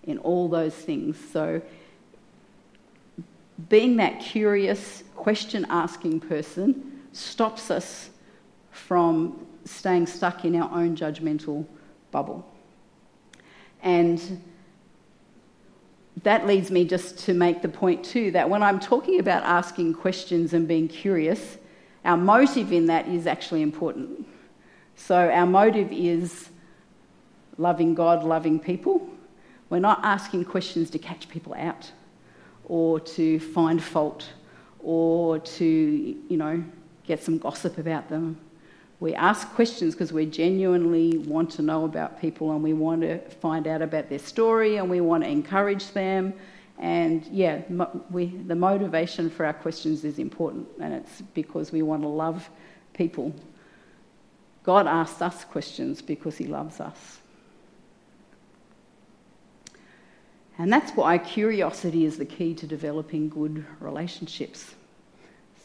in 0.04 0.20
all 0.20 0.48
those 0.48 0.76
things. 0.76 1.18
So, 1.32 1.62
being 3.70 3.96
that 3.98 4.20
curious, 4.20 5.04
question 5.16 5.66
asking 5.70 6.20
person 6.20 6.95
stops 7.16 7.72
us 7.72 8.10
from 8.72 9.48
staying 9.64 10.06
stuck 10.06 10.46
in 10.46 10.56
our 10.56 10.72
own 10.72 10.96
judgmental 10.96 11.66
bubble. 12.12 12.46
And 13.82 14.44
that 16.24 16.46
leads 16.46 16.72
me 16.72 16.86
just 16.86 17.20
to 17.20 17.34
make 17.34 17.62
the 17.62 17.70
point, 17.70 18.04
too, 18.04 18.32
that 18.32 18.50
when 18.50 18.64
I'm 18.64 18.80
talking 18.80 19.20
about 19.20 19.44
asking 19.44 19.94
questions 19.94 20.54
and 20.54 20.68
being 20.68 20.88
curious, 20.88 21.58
our 22.04 22.18
motive 22.18 22.72
in 22.72 22.88
that 22.88 23.08
is 23.08 23.28
actually 23.28 23.62
important. 23.62 24.28
So, 24.96 25.30
our 25.30 25.46
motive 25.46 25.92
is 25.92 26.50
loving 27.58 27.96
God, 27.96 28.24
loving 28.24 28.60
people. 28.60 29.08
We're 29.70 29.80
not 29.80 30.00
asking 30.04 30.46
questions 30.46 30.90
to 30.92 31.00
catch 31.00 31.28
people 31.28 31.54
out 31.54 31.92
or 32.66 33.00
to 33.00 33.40
find 33.40 33.82
fault 33.82 34.30
or 34.80 35.40
to, 35.40 35.66
you 35.66 36.38
know, 36.38 36.64
get 37.08 37.24
some 37.24 37.38
gossip 37.38 37.78
about 37.78 38.10
them. 38.10 38.38
We 39.00 39.14
ask 39.14 39.50
questions 39.54 39.94
because 39.94 40.14
we 40.14 40.26
genuinely 40.26 41.18
want 41.18 41.52
to 41.52 41.62
know 41.62 41.86
about 41.86 42.20
people 42.20 42.52
and 42.52 42.64
we 42.64 42.74
want 42.74 43.02
to 43.02 43.20
find 43.20 43.68
out 43.68 43.82
about 43.82 44.10
their 44.10 44.20
story 44.20 44.78
and 44.78 44.90
we 44.90 45.02
want 45.02 45.24
to 45.24 45.30
encourage 45.30 45.92
them. 45.92 46.34
And 46.80 47.26
yeah, 47.28 47.62
we, 48.10 48.28
the 48.28 48.56
motivation 48.56 49.30
for 49.30 49.46
our 49.46 49.54
questions 49.54 50.04
is 50.04 50.20
important, 50.20 50.68
and 50.82 50.94
it's 50.94 51.22
because 51.34 51.72
we 51.72 51.82
want 51.82 52.02
to 52.02 52.08
love 52.08 52.50
people. 52.94 53.34
God 54.64 54.88
asks 54.88 55.22
us 55.22 55.46
questions 55.46 56.02
because 56.02 56.38
He 56.38 56.48
loves 56.48 56.82
us. 56.82 57.20
And 60.58 60.72
that's 60.72 60.92
why 60.94 61.18
curiosity 61.18 62.06
is 62.06 62.18
the 62.18 62.26
key 62.26 62.54
to 62.56 62.68
developing 62.68 63.30
good 63.30 63.66
relationships. 63.80 64.74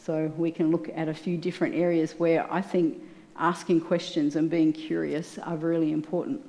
So 0.03 0.33
we 0.35 0.51
can 0.51 0.71
look 0.71 0.89
at 0.95 1.07
a 1.07 1.13
few 1.13 1.37
different 1.37 1.75
areas 1.75 2.13
where 2.17 2.51
I 2.51 2.61
think 2.61 3.03
asking 3.37 3.81
questions 3.81 4.35
and 4.35 4.49
being 4.49 4.73
curious 4.73 5.37
are 5.37 5.55
really 5.55 5.91
important. 5.91 6.41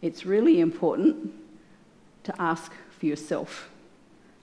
It's 0.00 0.24
really 0.24 0.60
important 0.60 1.32
to 2.24 2.34
ask 2.40 2.72
for 2.98 3.06
yourself. 3.06 3.68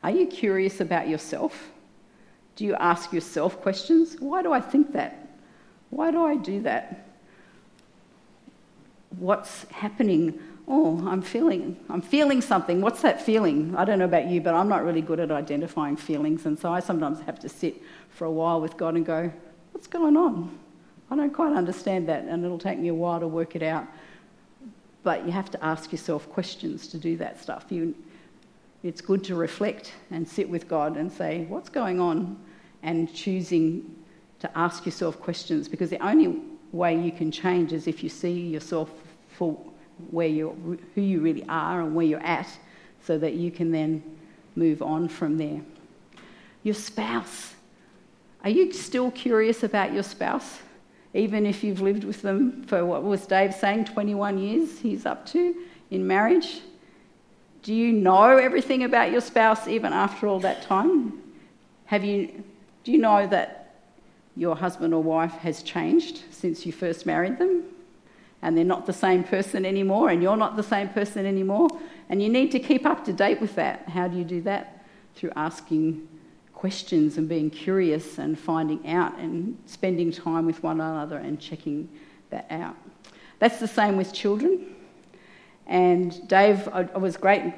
Are 0.04 0.12
you 0.12 0.28
curious 0.28 0.82
about 0.82 1.08
yourself? 1.08 1.72
Do 2.56 2.64
you 2.64 2.76
ask 2.76 3.12
yourself 3.12 3.60
questions? 3.62 4.18
Why 4.20 4.44
do 4.44 4.54
I 4.54 4.62
think 4.62 4.94
that? 4.94 5.28
Why 5.90 6.12
do 6.12 6.26
I 6.26 6.36
do 6.36 6.62
that? 6.62 7.08
What's 9.18 9.64
happening? 9.72 10.40
Oh, 10.68 11.08
I'm 11.08 11.22
feeling 11.22 11.78
I'm 11.90 12.02
feeling 12.02 12.42
something. 12.42 12.82
What's 12.82 13.02
that 13.04 13.22
feeling? 13.22 13.76
I 13.76 13.86
don't 13.86 14.00
know 14.00 14.06
about 14.06 14.28
you, 14.28 14.42
but 14.42 14.56
I'm 14.56 14.68
not 14.68 14.84
really 14.84 15.02
good 15.02 15.20
at 15.20 15.32
identifying 15.32 15.96
feelings, 15.96 16.46
and 16.46 16.58
so 16.58 16.74
I 16.74 16.80
sometimes 16.80 17.20
have 17.22 17.40
to 17.40 17.50
sit 17.50 17.82
for 18.10 18.26
a 18.26 18.32
while 18.32 18.60
with 18.62 18.76
God 18.78 18.96
and 18.96 19.06
go, 19.06 19.32
what's 19.72 19.88
going 19.88 20.18
on? 20.18 20.58
I 21.12 21.16
don't 21.16 21.34
quite 21.34 21.54
understand 21.54 22.10
that, 22.10 22.24
and 22.24 22.44
it'll 22.44 22.58
take 22.58 22.80
me 22.80 22.88
a 22.88 22.94
while 22.94 23.20
to 23.20 23.28
work 23.28 23.56
it 23.56 23.62
out. 23.62 23.86
But 25.04 25.26
you 25.26 25.32
have 25.32 25.52
to 25.52 25.64
ask 25.64 25.92
yourself 25.92 26.28
questions 26.30 26.88
to 26.88 26.98
do 26.98 27.16
that 27.18 27.40
stuff. 27.40 27.66
You, 27.70 27.94
it's 28.82 29.02
good 29.02 29.24
to 29.26 29.36
reflect 29.36 29.94
and 30.10 30.28
sit 30.28 30.50
with 30.50 30.68
God 30.68 30.98
and 30.98 31.12
say, 31.12 31.46
What's 31.48 31.70
going 31.70 32.00
on? 32.00 32.40
And 32.82 33.14
choosing 33.14 33.96
to 34.40 34.58
ask 34.58 34.86
yourself 34.86 35.20
questions 35.20 35.68
because 35.68 35.90
the 35.90 36.04
only 36.06 36.42
way 36.72 37.00
you 37.00 37.12
can 37.12 37.32
change 37.32 37.74
is 37.74 37.88
if 37.88 38.04
you 38.04 38.10
see 38.10 38.48
yourself 38.48 38.90
for 39.30 39.58
where 40.12 40.28
you 40.28 40.80
who 40.94 41.02
you 41.02 41.22
really 41.22 41.46
are 41.48 41.82
and 41.82 41.96
where 41.96 42.06
you're 42.06 42.20
at 42.20 42.48
so 43.04 43.18
that 43.18 43.34
you 43.34 43.52
can 43.52 43.72
then 43.72 44.04
move 44.56 44.82
on 44.82 45.08
from 45.08 45.38
there. 45.38 45.62
Your 46.64 46.76
spouse. 46.76 47.54
Are 48.44 48.50
you 48.50 48.72
still 48.74 49.12
curious 49.12 49.64
about 49.64 49.94
your 49.94 50.04
spouse? 50.04 50.60
even 51.16 51.46
if 51.46 51.64
you've 51.64 51.82
lived 51.82 52.04
with 52.04 52.22
them 52.22 52.64
for 52.66 52.86
what 52.86 53.02
was 53.02 53.26
Dave 53.26 53.54
saying, 53.54 53.86
21 53.86 54.38
years 54.38 54.80
he's 54.80 55.06
up 55.06 55.26
to 55.28 55.56
in 55.90 56.06
marriage? 56.06 56.60
Do 57.64 57.74
you 57.74 57.94
know 57.94 58.38
everything 58.38 58.84
about 58.84 59.12
your 59.12 59.22
spouse 59.22 59.68
even 59.68 59.94
after 59.94 60.28
all 60.28 60.42
that 60.42 60.62
time? 60.64 61.24
Have 61.86 62.04
you, 62.04 62.44
do 62.84 62.92
you 62.92 62.98
know 62.98 63.26
that 63.28 63.76
your 64.36 64.58
husband 64.58 64.94
or 64.94 65.02
wife 65.02 65.32
has 65.36 65.64
changed 65.64 66.26
since 66.32 66.66
you 66.66 66.74
first 66.74 67.06
married 67.06 67.40
them? 67.40 67.64
And 68.42 68.56
they're 68.58 68.64
not 68.64 68.86
the 68.86 68.94
same 68.94 69.24
person 69.24 69.66
anymore, 69.66 70.10
and 70.10 70.22
you're 70.22 70.38
not 70.38 70.56
the 70.56 70.64
same 70.64 70.90
person 70.90 71.26
anymore. 71.26 71.70
And 72.10 72.22
you 72.22 72.30
need 72.30 72.52
to 72.52 72.60
keep 72.60 72.86
up 72.86 73.04
to 73.06 73.14
date 73.14 73.42
with 73.42 73.56
that. 73.56 73.90
How 73.90 74.08
do 74.08 74.18
you 74.18 74.24
do 74.24 74.42
that? 74.42 74.86
Through 75.16 75.32
asking 75.36 76.08
questions 76.54 77.18
and 77.18 77.28
being 77.28 77.50
curious 77.50 78.18
and 78.18 78.38
finding 78.38 78.88
out 78.88 79.18
and 79.18 79.58
spending 79.66 80.12
time 80.12 80.46
with 80.46 80.64
one 80.64 80.80
another 80.80 81.18
and 81.18 81.40
checking 81.40 81.90
that 82.30 82.48
out. 82.50 82.76
That's 83.40 83.60
the 83.60 83.68
same 83.68 83.98
with 83.98 84.14
children. 84.14 84.76
And 85.68 86.28
Dave, 86.28 86.68
it 86.74 87.00
was 87.00 87.18
great, 87.18 87.54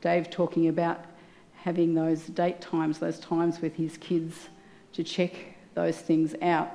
Dave 0.00 0.30
talking 0.30 0.68
about 0.68 1.04
having 1.54 1.94
those 1.94 2.22
date 2.26 2.60
times, 2.60 2.98
those 2.98 3.18
times 3.18 3.60
with 3.60 3.74
his 3.76 3.98
kids 3.98 4.48
to 4.94 5.04
check 5.04 5.34
those 5.74 5.96
things 5.98 6.34
out. 6.42 6.70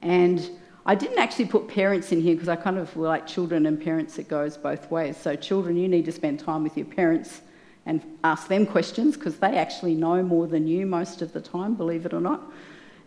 And 0.00 0.48
I 0.86 0.94
didn't 0.94 1.18
actually 1.18 1.46
put 1.46 1.68
parents 1.68 2.10
in 2.10 2.20
here 2.20 2.34
because 2.34 2.48
I 2.48 2.56
kind 2.56 2.78
of 2.78 2.96
like 2.96 3.26
children 3.26 3.66
and 3.66 3.82
parents, 3.82 4.18
it 4.18 4.28
goes 4.28 4.56
both 4.56 4.90
ways. 4.90 5.16
So, 5.16 5.36
children, 5.36 5.76
you 5.76 5.88
need 5.88 6.06
to 6.06 6.12
spend 6.12 6.40
time 6.40 6.62
with 6.62 6.76
your 6.76 6.86
parents 6.86 7.42
and 7.86 8.02
ask 8.24 8.48
them 8.48 8.66
questions 8.66 9.16
because 9.16 9.36
they 9.38 9.56
actually 9.56 9.94
know 9.94 10.22
more 10.22 10.46
than 10.46 10.66
you 10.66 10.86
most 10.86 11.22
of 11.22 11.32
the 11.32 11.40
time, 11.40 11.74
believe 11.74 12.06
it 12.06 12.14
or 12.14 12.20
not. 12.20 12.42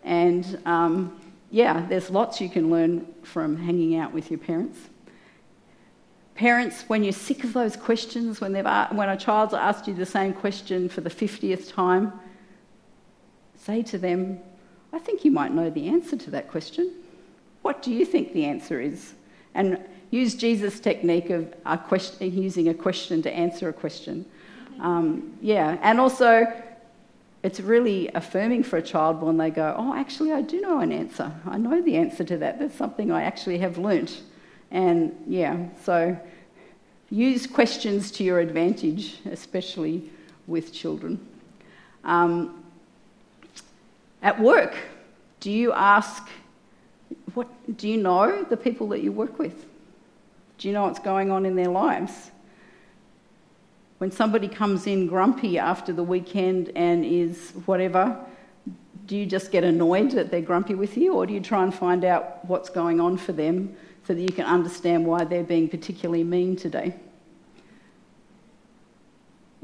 And 0.04 0.60
um, 0.66 1.20
yeah, 1.52 1.86
there's 1.88 2.10
lots 2.10 2.42
you 2.42 2.50
can 2.50 2.70
learn 2.70 3.08
from 3.24 3.58
hanging 3.58 3.96
out 3.96 4.14
with 4.14 4.30
your 4.30 4.40
parents. 4.40 4.80
Parents, 6.36 6.84
when 6.88 7.04
you're 7.04 7.14
sick 7.14 7.44
of 7.44 7.54
those 7.54 7.76
questions, 7.76 8.42
when, 8.42 8.54
they've, 8.54 8.66
when 8.92 9.10
a 9.10 9.18
child's 9.18 9.54
asked 9.54 9.88
you 9.88 9.94
the 9.94 10.06
same 10.06 10.34
question 10.34 10.90
for 10.90 11.02
the 11.02 11.10
50th 11.10 11.72
time, 11.72 12.12
say 13.56 13.84
to 13.84 13.98
them, 13.98 14.40
I 14.92 15.00
think 15.00 15.24
you 15.24 15.32
might 15.32 15.54
know 15.54 15.70
the 15.70 15.88
answer 15.88 16.18
to 16.18 16.32
that 16.32 16.50
question. 16.50 16.92
What 17.64 17.82
do 17.82 17.92
you 17.92 18.06
think 18.06 18.34
the 18.34 18.46
answer 18.46 18.80
is? 18.80 19.14
And 19.56 19.80
use 20.12 20.36
Jesus' 20.36 20.80
technique 20.80 21.32
of 21.32 21.52
a 21.66 21.78
question, 21.78 22.32
using 22.32 22.70
a 22.70 22.74
question 22.74 23.24
to 23.24 23.34
answer 23.34 23.70
a 23.70 23.74
question. 23.74 24.26
Um, 24.80 25.34
yeah, 25.42 25.78
and 25.82 26.00
also 26.00 26.46
it's 27.42 27.60
really 27.60 28.10
affirming 28.16 28.64
for 28.64 28.78
a 28.78 28.82
child 28.82 29.22
when 29.22 29.38
they 29.38 29.50
go, 29.50 29.76
Oh, 29.78 29.94
actually, 29.96 30.32
I 30.32 30.42
do 30.42 30.62
know 30.62 30.80
an 30.80 30.92
answer. 30.92 31.32
I 31.46 31.58
know 31.58 31.82
the 31.82 31.98
answer 31.98 32.24
to 32.24 32.38
that. 32.38 32.60
That's 32.60 32.76
something 32.76 33.12
I 33.12 33.24
actually 33.24 33.58
have 33.60 33.78
learnt. 33.78 34.22
And 34.72 35.16
yeah, 35.28 35.68
so 35.84 36.18
use 37.10 37.46
questions 37.46 38.12
to 38.12 38.24
your 38.24 38.40
advantage, 38.40 39.20
especially 39.26 40.10
with 40.48 40.74
children. 40.74 41.26
Um, 42.04 42.64
at 44.22 44.40
work, 44.40 44.76
do 45.42 45.52
you 45.52 45.74
ask, 45.74 46.28
what, 47.34 47.78
do 47.78 47.88
you 47.88 47.98
know 47.98 48.44
the 48.44 48.58
people 48.58 48.88
that 48.90 49.02
you 49.02 49.12
work 49.12 49.40
with? 49.40 49.66
Do 50.58 50.68
you 50.68 50.74
know 50.74 50.84
what's 50.84 51.00
going 51.00 51.32
on 51.32 51.46
in 51.46 51.56
their 51.56 51.70
lives? 51.70 52.32
When 53.98 54.12
somebody 54.12 54.48
comes 54.48 54.86
in 54.88 55.08
grumpy 55.08 55.58
after 55.58 55.94
the 55.94 56.04
weekend 56.04 56.72
and 56.76 57.06
is 57.06 57.54
whatever, 57.66 58.18
do 59.06 59.18
you 59.18 59.26
just 59.26 59.52
get 59.52 59.64
annoyed 59.64 60.12
that 60.12 60.32
they're 60.32 60.42
grumpy 60.42 60.76
with 60.76 60.98
you, 60.98 61.14
or 61.14 61.26
do 61.26 61.34
you 61.34 61.42
try 61.42 61.64
and 61.64 61.74
find 61.74 62.06
out 62.06 62.46
what's 62.46 62.70
going 62.70 63.00
on 63.00 63.18
for 63.18 63.34
them 63.34 63.76
so 64.06 64.14
that 64.14 64.22
you 64.22 64.32
can 64.32 64.46
understand 64.46 65.06
why 65.06 65.24
they're 65.24 65.44
being 65.44 65.68
particularly 65.68 66.24
mean 66.24 66.56
today? 66.56 66.94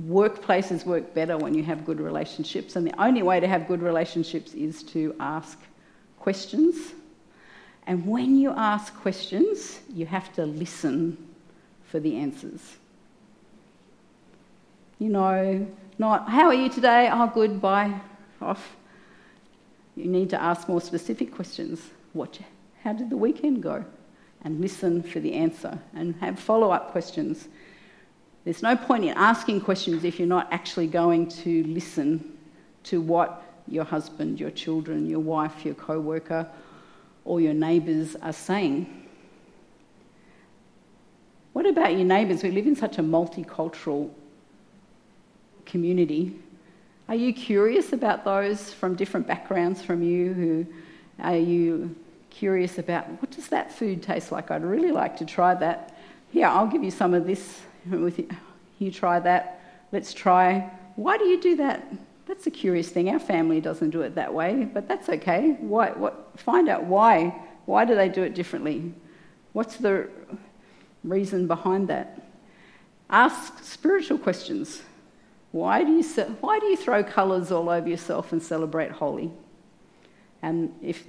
Workplaces 0.07 0.85
work 0.85 1.13
better 1.13 1.37
when 1.37 1.53
you 1.53 1.63
have 1.63 1.85
good 1.85 1.99
relationships, 1.99 2.75
and 2.75 2.87
the 2.87 3.01
only 3.01 3.21
way 3.21 3.39
to 3.39 3.47
have 3.47 3.67
good 3.67 3.81
relationships 3.81 4.53
is 4.53 4.83
to 4.83 5.15
ask 5.19 5.59
questions. 6.19 6.93
And 7.89 8.05
when 8.05 8.37
you 8.37 8.51
ask 8.51 8.93
questions, 8.93 9.79
you 9.91 10.05
have 10.05 10.31
to 10.33 10.45
listen 10.45 11.17
for 11.85 11.99
the 11.99 12.17
answers. 12.17 12.77
You 14.99 15.09
know, 15.09 15.65
not, 15.97 16.29
how 16.29 16.45
are 16.45 16.53
you 16.53 16.69
today? 16.69 17.09
Oh, 17.11 17.25
good, 17.33 17.59
bye, 17.59 17.99
off. 18.43 18.75
You 19.95 20.05
need 20.05 20.29
to 20.29 20.39
ask 20.39 20.69
more 20.69 20.81
specific 20.81 21.33
questions. 21.33 21.81
What, 22.13 22.37
how 22.83 22.93
did 22.93 23.09
the 23.09 23.17
weekend 23.17 23.63
go? 23.63 23.83
And 24.43 24.61
listen 24.61 25.01
for 25.01 25.19
the 25.19 25.33
answer 25.33 25.79
and 25.95 26.13
have 26.17 26.39
follow 26.39 26.69
up 26.69 26.91
questions. 26.91 27.47
There's 28.43 28.61
no 28.61 28.75
point 28.75 29.03
in 29.03 29.17
asking 29.17 29.61
questions 29.61 30.03
if 30.03 30.19
you're 30.19 30.27
not 30.27 30.47
actually 30.51 30.85
going 30.85 31.27
to 31.29 31.63
listen 31.63 32.37
to 32.83 33.01
what 33.01 33.41
your 33.67 33.83
husband, 33.83 34.39
your 34.39 34.51
children, 34.51 35.09
your 35.09 35.21
wife, 35.21 35.65
your 35.65 35.73
co 35.73 35.99
worker, 35.99 36.47
or 37.25 37.41
your 37.41 37.53
neighbours 37.53 38.15
are 38.21 38.33
saying. 38.33 39.07
What 41.53 41.65
about 41.65 41.93
your 41.93 42.05
neighbours? 42.05 42.43
We 42.43 42.51
live 42.51 42.67
in 42.67 42.75
such 42.75 42.97
a 42.97 43.01
multicultural 43.01 44.11
community. 45.65 46.39
Are 47.07 47.15
you 47.15 47.33
curious 47.33 47.91
about 47.93 48.23
those 48.23 48.73
from 48.73 48.95
different 48.95 49.27
backgrounds 49.27 49.81
from 49.81 50.03
you? 50.03 50.33
Who 50.33 50.65
are 51.19 51.35
you 51.35 51.95
curious 52.29 52.77
about 52.77 53.07
what 53.21 53.31
does 53.31 53.47
that 53.47 53.71
food 53.71 54.03
taste 54.03 54.31
like? 54.31 54.51
I'd 54.51 54.63
really 54.63 54.91
like 54.91 55.17
to 55.17 55.25
try 55.25 55.55
that. 55.55 55.95
Here, 56.31 56.47
I'll 56.47 56.67
give 56.67 56.83
you 56.83 56.91
some 56.91 57.13
of 57.13 57.25
this. 57.25 57.61
With 57.85 58.19
you. 58.19 58.29
you 58.77 58.91
try 58.91 59.19
that. 59.19 59.61
Let's 59.91 60.13
try. 60.13 60.69
Why 60.95 61.17
do 61.17 61.25
you 61.25 61.41
do 61.41 61.55
that? 61.57 61.83
That's 62.29 62.45
a 62.45 62.51
curious 62.51 62.89
thing. 62.89 63.09
Our 63.09 63.17
family 63.17 63.59
doesn't 63.59 63.89
do 63.89 64.01
it 64.01 64.13
that 64.13 64.31
way, 64.31 64.69
but 64.71 64.87
that's 64.87 65.09
okay. 65.09 65.57
Why? 65.59 65.89
What? 65.89 66.29
Find 66.39 66.69
out 66.69 66.83
why. 66.83 67.35
Why 67.65 67.85
do 67.85 67.95
they 67.95 68.07
do 68.07 68.21
it 68.21 68.35
differently? 68.35 68.93
What's 69.53 69.77
the 69.77 70.07
reason 71.03 71.47
behind 71.47 71.87
that? 71.87 72.21
Ask 73.09 73.63
spiritual 73.63 74.19
questions. 74.19 74.83
Why 75.53 75.83
do 75.83 75.91
you, 75.91 76.03
why 76.39 76.59
do 76.59 76.67
you 76.67 76.77
throw 76.77 77.03
colours 77.03 77.51
all 77.51 77.67
over 77.67 77.89
yourself 77.89 78.31
and 78.31 78.43
celebrate 78.43 78.91
Holi? 78.91 79.31
And 80.43 80.71
if, 80.83 81.03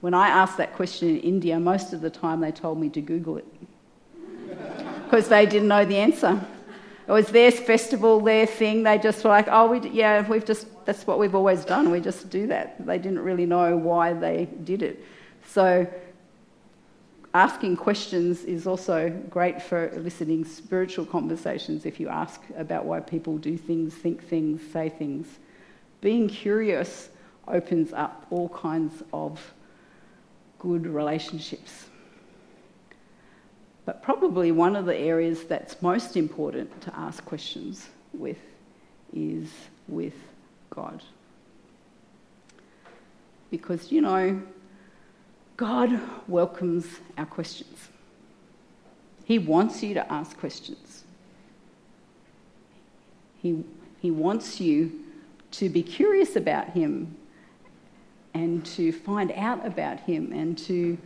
when 0.00 0.12
I 0.12 0.26
asked 0.26 0.56
that 0.56 0.74
question 0.74 1.10
in 1.10 1.20
India, 1.20 1.60
most 1.60 1.92
of 1.92 2.00
the 2.00 2.10
time 2.10 2.40
they 2.40 2.50
told 2.50 2.80
me 2.80 2.88
to 2.88 3.00
Google 3.00 3.36
it 3.36 3.46
because 5.04 5.28
they 5.28 5.46
didn't 5.46 5.68
know 5.68 5.84
the 5.84 5.98
answer. 5.98 6.44
It 7.08 7.12
was 7.12 7.28
their 7.28 7.50
festival, 7.50 8.20
their 8.20 8.44
thing. 8.44 8.82
They 8.82 8.98
just 8.98 9.24
were 9.24 9.30
like, 9.30 9.48
oh, 9.50 9.70
we, 9.70 9.88
yeah, 9.88 10.28
we've 10.28 10.44
just, 10.44 10.66
that's 10.84 11.06
what 11.06 11.18
we've 11.18 11.34
always 11.34 11.64
done. 11.64 11.90
We 11.90 12.00
just 12.00 12.28
do 12.28 12.46
that. 12.48 12.84
They 12.84 12.98
didn't 12.98 13.20
really 13.20 13.46
know 13.46 13.78
why 13.78 14.12
they 14.12 14.46
did 14.64 14.82
it. 14.82 15.02
So 15.46 15.86
asking 17.32 17.76
questions 17.76 18.44
is 18.44 18.66
also 18.66 19.08
great 19.30 19.62
for 19.62 19.88
eliciting 19.94 20.44
spiritual 20.44 21.06
conversations 21.06 21.86
if 21.86 21.98
you 21.98 22.08
ask 22.08 22.42
about 22.58 22.84
why 22.84 23.00
people 23.00 23.38
do 23.38 23.56
things, 23.56 23.94
think 23.94 24.22
things, 24.22 24.60
say 24.70 24.90
things. 24.90 25.26
Being 26.02 26.28
curious 26.28 27.08
opens 27.46 27.94
up 27.94 28.26
all 28.28 28.50
kinds 28.50 29.02
of 29.14 29.54
good 30.58 30.86
relationships. 30.86 31.87
But 33.88 34.02
probably 34.02 34.52
one 34.52 34.76
of 34.76 34.84
the 34.84 34.94
areas 34.94 35.44
that's 35.44 35.80
most 35.80 36.14
important 36.14 36.82
to 36.82 36.94
ask 36.94 37.24
questions 37.24 37.88
with 38.12 38.36
is 39.14 39.48
with 39.88 40.12
God. 40.68 41.02
Because, 43.50 43.90
you 43.90 44.02
know, 44.02 44.42
God 45.56 45.98
welcomes 46.28 46.84
our 47.16 47.24
questions. 47.24 47.88
He 49.24 49.38
wants 49.38 49.82
you 49.82 49.94
to 49.94 50.12
ask 50.12 50.36
questions. 50.36 51.04
He, 53.40 53.64
he 54.02 54.10
wants 54.10 54.60
you 54.60 55.00
to 55.52 55.70
be 55.70 55.82
curious 55.82 56.36
about 56.36 56.68
Him 56.68 57.16
and 58.34 58.66
to 58.66 58.92
find 58.92 59.32
out 59.32 59.64
about 59.66 60.00
Him 60.00 60.30
and 60.34 60.58
to 60.58 60.98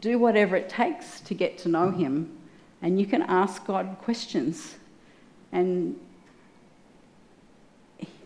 do 0.00 0.18
whatever 0.18 0.56
it 0.56 0.68
takes 0.68 1.20
to 1.22 1.34
get 1.34 1.58
to 1.58 1.68
know 1.68 1.90
Him. 1.90 2.36
And 2.82 3.00
you 3.00 3.06
can 3.06 3.22
ask 3.22 3.64
God 3.66 3.96
questions 4.02 4.76
and 5.52 5.98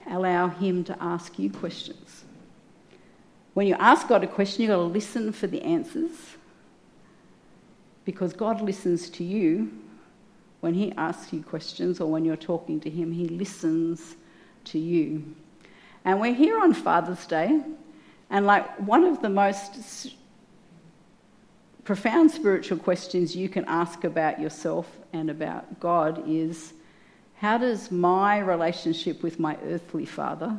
allow 0.08 0.48
Him 0.48 0.84
to 0.84 1.02
ask 1.02 1.38
you 1.38 1.50
questions. 1.50 2.24
When 3.54 3.66
you 3.66 3.74
ask 3.74 4.08
God 4.08 4.24
a 4.24 4.26
question, 4.26 4.62
you've 4.62 4.70
got 4.70 4.76
to 4.76 4.82
listen 4.82 5.32
for 5.32 5.46
the 5.46 5.62
answers 5.62 6.10
because 8.04 8.32
God 8.32 8.60
listens 8.60 9.08
to 9.10 9.24
you 9.24 9.70
when 10.60 10.74
He 10.74 10.92
asks 10.92 11.32
you 11.32 11.42
questions 11.42 12.00
or 12.00 12.10
when 12.10 12.24
you're 12.24 12.36
talking 12.36 12.80
to 12.80 12.90
Him, 12.90 13.12
He 13.12 13.26
listens 13.26 14.16
to 14.64 14.78
you. 14.78 15.34
And 16.04 16.20
we're 16.20 16.34
here 16.34 16.60
on 16.60 16.72
Father's 16.72 17.26
Day, 17.26 17.60
and 18.30 18.46
like 18.46 18.66
one 18.80 19.04
of 19.04 19.22
the 19.22 19.28
most 19.28 20.14
profound 21.84 22.30
spiritual 22.30 22.78
questions 22.78 23.34
you 23.34 23.48
can 23.48 23.64
ask 23.66 24.04
about 24.04 24.40
yourself 24.40 24.88
and 25.12 25.30
about 25.30 25.80
God 25.80 26.22
is 26.28 26.72
how 27.36 27.58
does 27.58 27.90
my 27.90 28.38
relationship 28.38 29.22
with 29.22 29.40
my 29.40 29.56
earthly 29.64 30.06
father 30.06 30.56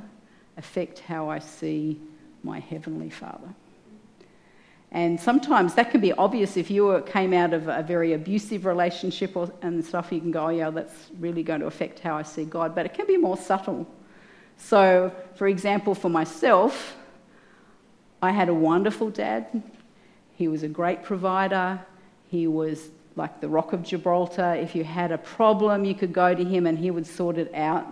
affect 0.57 0.99
how 0.99 1.29
I 1.29 1.39
see 1.39 1.99
my 2.43 2.59
Heavenly 2.59 3.09
Father. 3.09 3.47
And 4.91 5.19
sometimes 5.19 5.73
that 5.73 5.89
can 5.89 6.01
be 6.01 6.13
obvious 6.13 6.55
if 6.55 6.69
you 6.69 7.03
came 7.07 7.33
out 7.33 7.53
of 7.53 7.67
a 7.67 7.81
very 7.81 8.13
abusive 8.13 8.65
relationship 8.65 9.35
or, 9.35 9.51
and 9.63 9.83
stuff, 9.83 10.11
you 10.11 10.19
can 10.19 10.29
go, 10.29 10.45
oh, 10.45 10.49
yeah, 10.49 10.69
that's 10.69 11.09
really 11.19 11.41
going 11.41 11.61
to 11.61 11.65
affect 11.65 11.99
how 11.99 12.15
I 12.15 12.21
see 12.21 12.45
God. 12.45 12.75
But 12.75 12.85
it 12.85 12.93
can 12.93 13.07
be 13.07 13.17
more 13.17 13.37
subtle. 13.37 13.87
So, 14.57 15.11
for 15.35 15.47
example, 15.47 15.95
for 15.95 16.09
myself, 16.09 16.95
I 18.21 18.29
had 18.29 18.49
a 18.49 18.53
wonderful 18.53 19.09
dad. 19.09 19.63
He 20.35 20.47
was 20.47 20.63
a 20.63 20.67
great 20.67 21.03
provider. 21.03 21.79
He 22.29 22.47
was 22.47 22.89
like 23.15 23.41
the 23.41 23.49
rock 23.49 23.73
of 23.73 23.83
Gibraltar. 23.83 24.55
If 24.55 24.75
you 24.75 24.83
had 24.83 25.11
a 25.11 25.17
problem, 25.17 25.85
you 25.85 25.93
could 25.93 26.13
go 26.13 26.33
to 26.33 26.43
him 26.43 26.65
and 26.65 26.77
he 26.77 26.91
would 26.91 27.05
sort 27.05 27.37
it 27.37 27.53
out. 27.53 27.87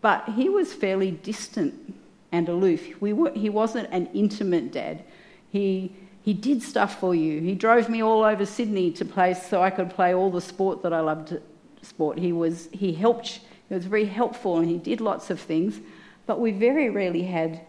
But 0.00 0.28
he 0.30 0.48
was 0.48 0.72
fairly 0.72 1.10
distant 1.10 1.94
and 2.30 2.48
aloof. 2.48 3.00
We 3.00 3.12
were, 3.12 3.32
he 3.32 3.48
wasn't 3.48 3.88
an 3.90 4.08
intimate 4.14 4.72
dad. 4.72 5.04
He, 5.50 5.92
he 6.22 6.34
did 6.34 6.62
stuff 6.62 7.00
for 7.00 7.14
you. 7.14 7.40
He 7.40 7.54
drove 7.54 7.88
me 7.88 8.02
all 8.02 8.22
over 8.22 8.46
Sydney 8.46 8.90
to 8.92 9.04
play 9.04 9.34
so 9.34 9.62
I 9.62 9.70
could 9.70 9.90
play 9.90 10.14
all 10.14 10.30
the 10.30 10.40
sport 10.40 10.82
that 10.82 10.92
I 10.92 11.00
loved 11.00 11.38
sport. 11.82 12.18
He, 12.18 12.32
was, 12.32 12.68
he 12.72 12.92
helped, 12.92 13.40
he 13.68 13.74
was 13.74 13.86
very 13.86 14.06
helpful 14.06 14.58
and 14.58 14.68
he 14.68 14.78
did 14.78 15.00
lots 15.00 15.30
of 15.30 15.40
things, 15.40 15.80
but 16.26 16.40
we 16.40 16.50
very 16.50 16.90
rarely 16.90 17.22
had 17.22 17.60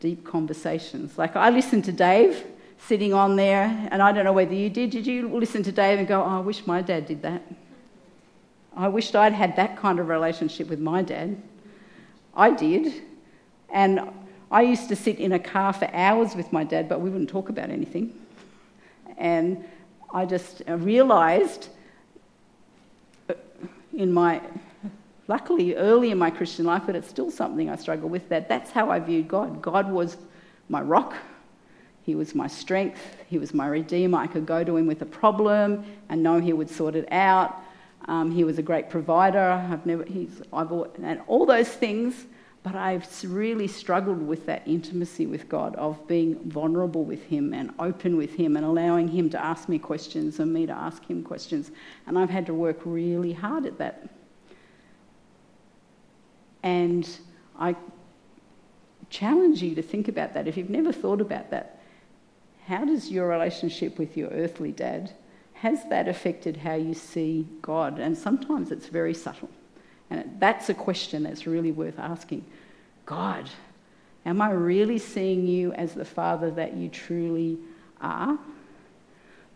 deep 0.00 0.24
conversations. 0.24 1.16
Like 1.16 1.36
I 1.36 1.50
listened 1.50 1.84
to 1.84 1.92
Dave 1.92 2.44
sitting 2.86 3.14
on 3.14 3.36
there, 3.36 3.88
and 3.90 4.02
I 4.02 4.12
don't 4.12 4.24
know 4.24 4.32
whether 4.32 4.54
you 4.54 4.68
did. 4.68 4.90
Did 4.90 5.06
you 5.06 5.28
listen 5.28 5.62
to 5.62 5.72
Dave 5.72 5.98
and 5.98 6.08
go, 6.08 6.22
oh, 6.22 6.38
I 6.38 6.40
wish 6.40 6.66
my 6.66 6.82
dad 6.82 7.06
did 7.06 7.22
that? 7.22 7.42
I 8.76 8.88
wished 8.88 9.14
I'd 9.14 9.32
had 9.32 9.56
that 9.56 9.76
kind 9.76 9.98
of 9.98 10.08
relationship 10.08 10.68
with 10.68 10.80
my 10.80 11.02
dad. 11.02 11.40
I 12.34 12.50
did. 12.50 13.02
And 13.70 14.00
I 14.50 14.62
used 14.62 14.88
to 14.88 14.96
sit 14.96 15.18
in 15.18 15.32
a 15.32 15.38
car 15.38 15.72
for 15.72 15.88
hours 15.94 16.34
with 16.34 16.52
my 16.52 16.64
dad, 16.64 16.88
but 16.88 17.00
we 17.00 17.10
wouldn't 17.10 17.30
talk 17.30 17.48
about 17.48 17.70
anything. 17.70 18.18
And 19.16 19.64
I 20.12 20.26
just 20.26 20.62
realised 20.66 21.68
uh, 23.28 23.34
in 23.94 24.12
my 24.12 24.42
luckily 25.28 25.74
early 25.76 26.10
in 26.10 26.18
my 26.18 26.30
Christian 26.30 26.64
life, 26.64 26.82
but 26.84 26.96
it's 26.96 27.08
still 27.08 27.30
something 27.30 27.70
I 27.70 27.76
struggle 27.76 28.08
with. 28.08 28.28
That 28.28 28.48
that's 28.48 28.70
how 28.70 28.90
I 28.90 28.98
viewed 28.98 29.28
God. 29.28 29.62
God 29.62 29.90
was 29.90 30.16
my 30.68 30.82
rock. 30.82 31.14
He 32.02 32.14
was 32.14 32.34
my 32.34 32.46
strength. 32.46 33.00
He 33.28 33.38
was 33.38 33.54
my 33.54 33.66
redeemer. 33.66 34.18
I 34.18 34.26
could 34.26 34.46
go 34.46 34.64
to 34.64 34.76
him 34.76 34.86
with 34.86 35.02
a 35.02 35.06
problem 35.06 35.84
and 36.08 36.22
know 36.22 36.40
he 36.40 36.52
would 36.52 36.68
sort 36.68 36.96
it 36.96 37.10
out. 37.12 37.56
Um, 38.06 38.30
he 38.32 38.44
was 38.44 38.58
a 38.58 38.62
great 38.62 38.90
provider. 38.90 39.38
I've 39.38 39.86
never, 39.86 40.04
he's, 40.04 40.42
I've, 40.52 40.72
and 41.02 41.20
all 41.26 41.46
those 41.46 41.68
things. 41.68 42.26
But 42.62 42.76
I've 42.76 43.06
really 43.24 43.66
struggled 43.66 44.22
with 44.22 44.46
that 44.46 44.62
intimacy 44.66 45.26
with 45.26 45.48
God, 45.48 45.74
of 45.74 46.06
being 46.06 46.38
vulnerable 46.48 47.04
with 47.04 47.24
Him 47.24 47.52
and 47.52 47.72
open 47.80 48.16
with 48.16 48.34
Him 48.34 48.56
and 48.56 48.64
allowing 48.64 49.08
Him 49.08 49.28
to 49.30 49.44
ask 49.44 49.68
me 49.68 49.80
questions 49.80 50.38
and 50.38 50.52
me 50.52 50.66
to 50.66 50.72
ask 50.72 51.04
Him 51.04 51.24
questions. 51.24 51.72
And 52.06 52.16
I've 52.16 52.30
had 52.30 52.46
to 52.46 52.54
work 52.54 52.78
really 52.84 53.32
hard 53.32 53.66
at 53.66 53.78
that. 53.78 54.08
And 56.62 57.08
I 57.58 57.74
challenge 59.10 59.60
you 59.60 59.74
to 59.74 59.82
think 59.82 60.06
about 60.06 60.32
that. 60.34 60.46
If 60.46 60.56
you've 60.56 60.70
never 60.70 60.92
thought 60.92 61.20
about 61.20 61.50
that, 61.50 61.81
how 62.66 62.84
does 62.84 63.10
your 63.10 63.28
relationship 63.28 63.98
with 63.98 64.16
your 64.16 64.28
earthly 64.30 64.72
dad, 64.72 65.12
has 65.54 65.84
that 65.88 66.08
affected 66.08 66.56
how 66.56 66.74
you 66.74 66.94
see 66.94 67.46
God? 67.60 67.98
And 67.98 68.16
sometimes 68.16 68.70
it's 68.70 68.86
very 68.86 69.14
subtle. 69.14 69.50
And 70.10 70.36
that's 70.38 70.68
a 70.68 70.74
question 70.74 71.22
that's 71.22 71.46
really 71.46 71.72
worth 71.72 71.98
asking. 71.98 72.44
God, 73.06 73.48
am 74.26 74.40
I 74.40 74.50
really 74.50 74.98
seeing 74.98 75.46
you 75.46 75.72
as 75.72 75.94
the 75.94 76.04
Father 76.04 76.50
that 76.52 76.74
you 76.74 76.88
truly 76.88 77.58
are? 78.00 78.38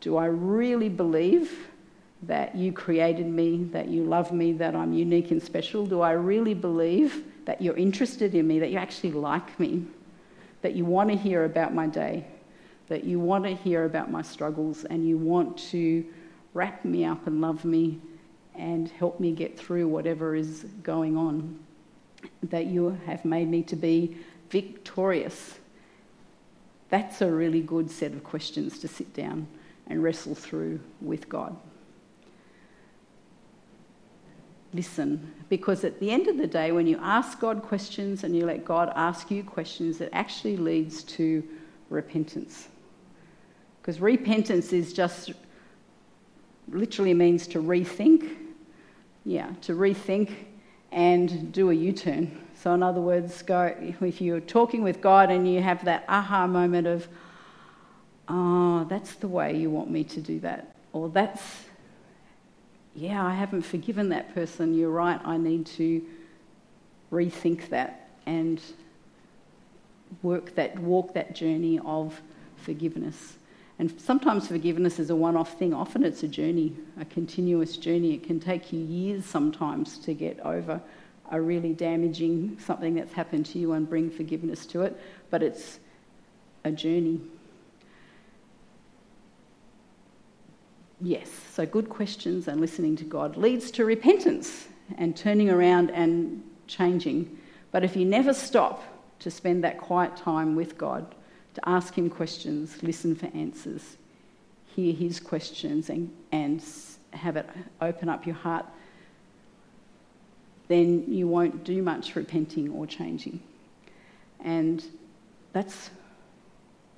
Do 0.00 0.16
I 0.16 0.26
really 0.26 0.88
believe 0.88 1.68
that 2.22 2.56
you 2.56 2.72
created 2.72 3.26
me, 3.26 3.64
that 3.72 3.88
you 3.88 4.02
love 4.04 4.32
me, 4.32 4.52
that 4.54 4.74
I'm 4.74 4.92
unique 4.92 5.30
and 5.30 5.42
special? 5.42 5.86
Do 5.86 6.00
I 6.00 6.12
really 6.12 6.54
believe 6.54 7.24
that 7.44 7.62
you're 7.62 7.76
interested 7.76 8.34
in 8.34 8.46
me, 8.46 8.58
that 8.58 8.70
you 8.70 8.78
actually 8.78 9.12
like 9.12 9.58
me, 9.60 9.84
that 10.62 10.74
you 10.74 10.84
want 10.84 11.10
to 11.10 11.16
hear 11.16 11.44
about 11.44 11.74
my 11.74 11.86
day, 11.86 12.26
that 12.88 13.04
you 13.04 13.18
want 13.18 13.44
to 13.44 13.54
hear 13.54 13.84
about 13.84 14.10
my 14.10 14.22
struggles, 14.22 14.84
and 14.84 15.06
you 15.06 15.18
want 15.18 15.56
to 15.70 16.04
wrap 16.54 16.84
me 16.84 17.04
up 17.04 17.26
and 17.26 17.40
love 17.40 17.64
me 17.64 18.00
and 18.54 18.88
help 18.90 19.20
me 19.20 19.32
get 19.32 19.58
through 19.58 19.88
whatever 19.88 20.34
is 20.34 20.64
going 20.82 21.16
on? 21.16 21.58
That 22.42 22.66
you 22.66 22.98
have 23.06 23.24
made 23.24 23.48
me 23.48 23.62
to 23.64 23.76
be 23.76 24.16
victorious. 24.50 25.58
That's 26.88 27.20
a 27.20 27.30
really 27.30 27.60
good 27.60 27.90
set 27.90 28.12
of 28.12 28.24
questions 28.24 28.78
to 28.78 28.88
sit 28.88 29.12
down 29.12 29.48
and 29.86 30.02
wrestle 30.02 30.34
through 30.34 30.80
with 31.00 31.28
God 31.28 31.56
listen. 34.76 35.32
Because 35.48 35.82
at 35.84 35.98
the 35.98 36.10
end 36.10 36.28
of 36.28 36.36
the 36.36 36.46
day, 36.46 36.70
when 36.70 36.86
you 36.86 36.98
ask 37.00 37.40
God 37.40 37.62
questions 37.62 38.22
and 38.22 38.36
you 38.36 38.44
let 38.44 38.64
God 38.64 38.92
ask 38.94 39.30
you 39.30 39.42
questions, 39.42 40.00
it 40.00 40.10
actually 40.12 40.56
leads 40.56 41.02
to 41.04 41.42
repentance. 41.88 42.68
Because 43.86 44.00
repentance 44.00 44.72
is 44.72 44.92
just 44.92 45.30
literally 46.68 47.14
means 47.14 47.46
to 47.46 47.62
rethink. 47.62 48.34
Yeah, 49.24 49.52
to 49.60 49.74
rethink 49.74 50.32
and 50.90 51.52
do 51.52 51.70
a 51.70 51.72
U 51.72 51.92
turn. 51.92 52.36
So, 52.60 52.74
in 52.74 52.82
other 52.82 53.00
words, 53.00 53.42
go 53.42 53.72
if 53.80 54.20
you're 54.20 54.40
talking 54.40 54.82
with 54.82 55.00
God 55.00 55.30
and 55.30 55.48
you 55.48 55.62
have 55.62 55.84
that 55.84 56.04
aha 56.08 56.48
moment 56.48 56.88
of, 56.88 57.06
oh, 58.26 58.82
that's 58.90 59.14
the 59.14 59.28
way 59.28 59.56
you 59.56 59.70
want 59.70 59.88
me 59.88 60.02
to 60.02 60.20
do 60.20 60.40
that, 60.40 60.74
or 60.92 61.08
that's 61.08 61.66
yeah, 62.96 63.24
I 63.24 63.34
haven't 63.34 63.62
forgiven 63.62 64.08
that 64.08 64.34
person. 64.34 64.74
You're 64.74 64.90
right, 64.90 65.20
I 65.24 65.36
need 65.36 65.64
to 65.66 66.02
rethink 67.12 67.68
that 67.68 68.08
and 68.26 68.60
work 70.24 70.56
that, 70.56 70.76
walk 70.80 71.14
that 71.14 71.36
journey 71.36 71.78
of 71.84 72.20
forgiveness. 72.56 73.36
And 73.78 74.00
sometimes 74.00 74.48
forgiveness 74.48 74.98
is 74.98 75.10
a 75.10 75.16
one 75.16 75.36
off 75.36 75.58
thing. 75.58 75.74
Often 75.74 76.04
it's 76.04 76.22
a 76.22 76.28
journey, 76.28 76.74
a 76.98 77.04
continuous 77.04 77.76
journey. 77.76 78.14
It 78.14 78.24
can 78.24 78.40
take 78.40 78.72
you 78.72 78.80
years 78.80 79.24
sometimes 79.26 79.98
to 79.98 80.14
get 80.14 80.40
over 80.40 80.80
a 81.30 81.40
really 81.40 81.72
damaging 81.72 82.58
something 82.64 82.94
that's 82.94 83.12
happened 83.12 83.44
to 83.46 83.58
you 83.58 83.72
and 83.72 83.88
bring 83.88 84.10
forgiveness 84.10 84.64
to 84.66 84.82
it. 84.82 84.98
But 85.30 85.42
it's 85.42 85.78
a 86.64 86.70
journey. 86.70 87.20
Yes, 91.00 91.28
so 91.52 91.66
good 91.66 91.90
questions 91.90 92.48
and 92.48 92.60
listening 92.60 92.96
to 92.96 93.04
God 93.04 93.36
leads 93.36 93.70
to 93.72 93.84
repentance 93.84 94.68
and 94.96 95.14
turning 95.14 95.50
around 95.50 95.90
and 95.90 96.42
changing. 96.66 97.38
But 97.70 97.84
if 97.84 97.96
you 97.96 98.06
never 98.06 98.32
stop 98.32 98.82
to 99.18 99.30
spend 99.30 99.64
that 99.64 99.78
quiet 99.78 100.16
time 100.16 100.56
with 100.56 100.78
God, 100.78 101.14
to 101.56 101.68
ask 101.68 101.94
Him 101.94 102.10
questions, 102.10 102.82
listen 102.82 103.14
for 103.16 103.26
answers, 103.34 103.96
hear 104.74 104.92
His 104.92 105.18
questions, 105.18 105.88
and, 105.88 106.14
and 106.30 106.62
have 107.12 107.36
it 107.36 107.48
open 107.80 108.10
up 108.10 108.26
your 108.26 108.34
heart, 108.34 108.66
then 110.68 111.04
you 111.08 111.26
won't 111.26 111.64
do 111.64 111.82
much 111.82 112.14
repenting 112.14 112.70
or 112.70 112.86
changing. 112.86 113.40
And 114.44 114.84
that's 115.54 115.88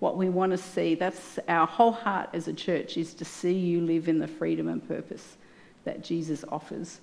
what 0.01 0.17
we 0.17 0.29
want 0.29 0.51
to 0.51 0.59
see. 0.59 0.97
That's 0.97 1.39
our 1.47 1.67
whole 1.67 1.93
heart 1.93 2.31
as 2.33 2.49
a 2.49 2.53
church 2.53 2.97
is 2.97 3.15
to 3.15 3.25
see 3.25 3.55
you 3.55 3.81
live 3.81 4.09
in 4.09 4.19
the 4.19 4.27
freedom 4.27 4.67
and 4.67 4.87
purpose 4.87 5.37
that 5.85 6.03
Jesus 6.03 6.45
offers, 6.51 7.01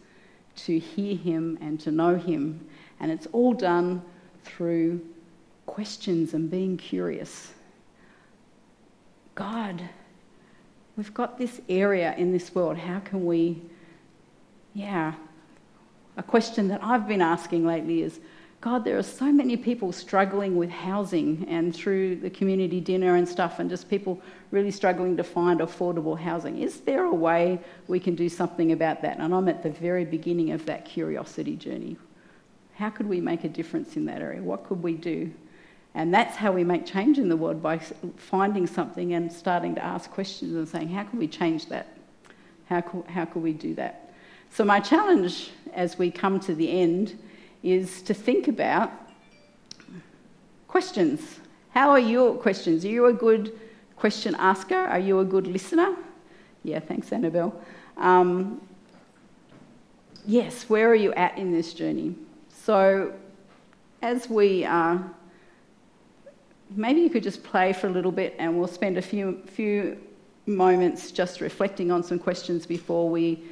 to 0.58 0.78
hear 0.78 1.16
him 1.16 1.58
and 1.62 1.80
to 1.80 1.92
know 1.92 2.16
him. 2.16 2.68
And 3.00 3.12
it's 3.12 3.28
all 3.28 3.54
done 3.54 4.02
through 4.44 5.02
questions 5.66 6.34
and 6.34 6.50
being 6.50 6.78
curious. 6.78 7.52
God, 9.34 9.82
we've 10.96 11.14
got 11.14 11.38
this 11.38 11.60
area 11.68 12.16
in 12.18 12.32
this 12.32 12.54
world. 12.56 12.78
How 12.78 13.00
can 13.00 13.26
we, 13.26 13.62
yeah, 14.74 15.14
a 16.18 16.24
question 16.24 16.68
that 16.70 16.84
I've 16.84 17.08
been 17.08 17.22
asking 17.22 17.66
lately 17.66 18.02
is 18.02 18.20
God, 18.62 18.84
there 18.84 18.98
are 18.98 19.04
so 19.04 19.32
many 19.32 19.58
people 19.58 19.92
struggling 19.92 20.56
with 20.56 20.72
housing 20.72 21.46
and 21.48 21.76
through 21.76 22.16
the 22.16 22.32
community 22.32 22.80
dinner 22.80 23.16
and 23.16 23.30
stuff, 23.30 23.60
and 23.60 23.70
just 23.70 23.88
people 23.88 24.20
really 24.50 24.72
struggling 24.72 25.16
to 25.18 25.24
find 25.24 25.60
affordable 25.60 26.18
housing. 26.18 26.58
Is 26.58 26.80
there 26.80 27.04
a 27.04 27.14
way 27.14 27.60
we 27.88 28.00
can 28.00 28.16
do 28.16 28.28
something 28.28 28.72
about 28.72 29.04
that? 29.04 29.20
And 29.20 29.36
I'm 29.36 29.48
at 29.50 29.62
the 29.62 29.70
very 29.70 30.04
beginning 30.04 30.52
of 30.52 30.66
that 30.66 30.84
curiosity 30.84 31.56
journey. 31.56 31.96
How 32.74 32.90
could 32.90 33.06
we 33.08 33.22
make 33.22 33.44
a 33.44 33.50
difference 33.50 33.98
in 33.98 34.06
that 34.06 34.22
area? 34.22 34.42
What 34.42 34.66
could 34.66 34.82
we 34.82 34.94
do? 34.94 35.32
And 35.96 36.14
that's 36.14 36.36
how 36.36 36.52
we 36.52 36.66
make 36.66 36.86
change 36.86 37.18
in 37.18 37.30
the 37.30 37.38
world 37.38 37.64
by 37.64 37.80
finding 38.18 38.68
something 38.68 39.14
and 39.14 39.32
starting 39.32 39.76
to 39.76 39.84
ask 39.84 40.12
questions 40.12 40.54
and 40.54 40.68
saying, 40.68 40.90
how 40.90 41.06
can 41.06 41.18
we 41.18 41.28
change 41.28 41.68
that? 41.68 41.88
How 42.68 42.82
could, 42.82 43.06
how 43.06 43.24
could 43.24 43.42
we 43.42 43.54
do 43.54 43.74
that? 43.76 44.14
So, 44.52 44.66
my 44.66 44.82
challenge 44.82 45.52
as 45.74 45.98
we 45.98 46.12
come 46.12 46.40
to 46.42 46.54
the 46.54 46.70
end 46.70 47.18
is 47.64 48.02
to 48.04 48.14
think 48.14 48.50
about 48.50 48.92
questions. 50.68 51.40
How 51.70 51.90
are 51.92 52.00
your 52.00 52.36
questions? 52.36 52.84
Are 52.84 52.90
you 52.90 53.06
a 53.06 53.14
good 53.14 53.58
question 53.96 54.36
asker? 54.36 54.76
Are 54.78 55.00
you 55.00 55.20
a 55.20 55.26
good 55.26 55.48
listener? 55.48 55.96
Yeah, 56.64 56.80
thanks, 56.80 57.12
Annabelle. 57.14 57.58
Um, 57.96 58.62
yes, 60.26 60.70
where 60.70 60.90
are 60.90 60.96
you 60.96 61.14
at 61.14 61.38
in 61.38 61.54
this 61.54 61.74
journey? 61.74 62.16
So, 62.50 63.14
as 64.02 64.30
we 64.30 64.66
uh, 64.66 64.98
maybe 66.70 67.02
you 67.02 67.10
could 67.10 67.24
just 67.24 67.44
play 67.44 67.74
for 67.74 67.88
a 67.88 67.92
little 67.92 68.12
bit, 68.12 68.36
and 68.40 68.58
we'll 68.58 68.68
spend 68.68 68.98
a 68.98 69.02
few 69.02 69.42
few 69.48 69.98
moments 70.48 71.12
just 71.12 71.42
reflecting 71.42 71.92
on 71.92 72.04
some 72.04 72.20
questions 72.20 72.66
before 72.66 73.10
we 73.10 73.44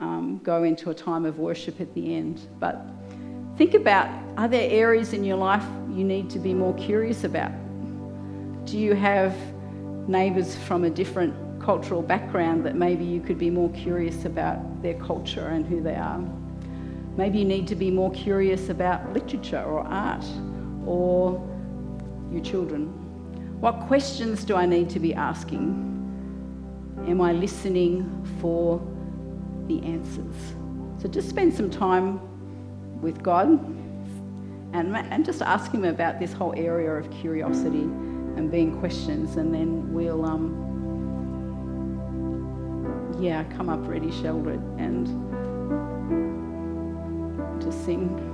um, 0.00 0.40
go 0.42 0.64
into 0.64 0.90
a 0.90 0.94
time 0.94 1.24
of 1.24 1.38
worship 1.38 1.80
at 1.80 1.94
the 1.94 2.16
end. 2.16 2.48
But 2.58 2.84
Think 3.56 3.74
about 3.74 4.08
are 4.38 4.48
there 4.48 4.68
areas 4.70 5.12
in 5.12 5.24
your 5.24 5.36
life 5.36 5.64
you 5.90 6.04
need 6.04 6.30
to 6.30 6.38
be 6.38 6.54
more 6.54 6.74
curious 6.74 7.24
about? 7.24 7.52
Do 8.64 8.78
you 8.78 8.94
have 8.94 9.36
neighbours 10.08 10.56
from 10.56 10.84
a 10.84 10.90
different 10.90 11.34
cultural 11.60 12.00
background 12.00 12.64
that 12.64 12.76
maybe 12.76 13.04
you 13.04 13.20
could 13.20 13.38
be 13.38 13.50
more 13.50 13.68
curious 13.70 14.24
about 14.24 14.82
their 14.82 14.94
culture 14.94 15.48
and 15.48 15.66
who 15.66 15.82
they 15.82 15.94
are? 15.94 16.18
Maybe 17.18 17.40
you 17.40 17.44
need 17.44 17.68
to 17.68 17.76
be 17.76 17.90
more 17.90 18.10
curious 18.12 18.70
about 18.70 19.12
literature 19.12 19.62
or 19.62 19.80
art 19.80 20.24
or 20.86 21.38
your 22.32 22.42
children. 22.42 22.86
What 23.60 23.80
questions 23.86 24.44
do 24.44 24.56
I 24.56 24.66
need 24.66 24.90
to 24.90 24.98
be 24.98 25.14
asking? 25.14 25.90
Am 27.06 27.20
I 27.20 27.32
listening 27.32 28.26
for 28.40 28.80
the 29.68 29.82
answers? 29.84 30.34
So 30.98 31.08
just 31.08 31.28
spend 31.28 31.52
some 31.54 31.70
time 31.70 32.20
with 33.00 33.22
God 33.22 33.48
and, 34.72 34.96
and 34.96 35.24
just 35.24 35.42
ask 35.42 35.70
Him 35.72 35.84
about 35.84 36.18
this 36.18 36.32
whole 36.32 36.54
area 36.56 36.90
of 36.92 37.10
curiosity 37.10 37.82
and 37.82 38.50
being 38.50 38.78
questions, 38.78 39.36
and 39.36 39.52
then 39.52 39.92
we'll, 39.92 40.24
um, 40.24 40.58
yeah, 43.20 43.44
come 43.56 43.68
up 43.68 43.86
ready 43.86 44.10
shouldered 44.10 44.62
and 44.78 45.06
to 47.60 47.70
sing. 47.70 48.31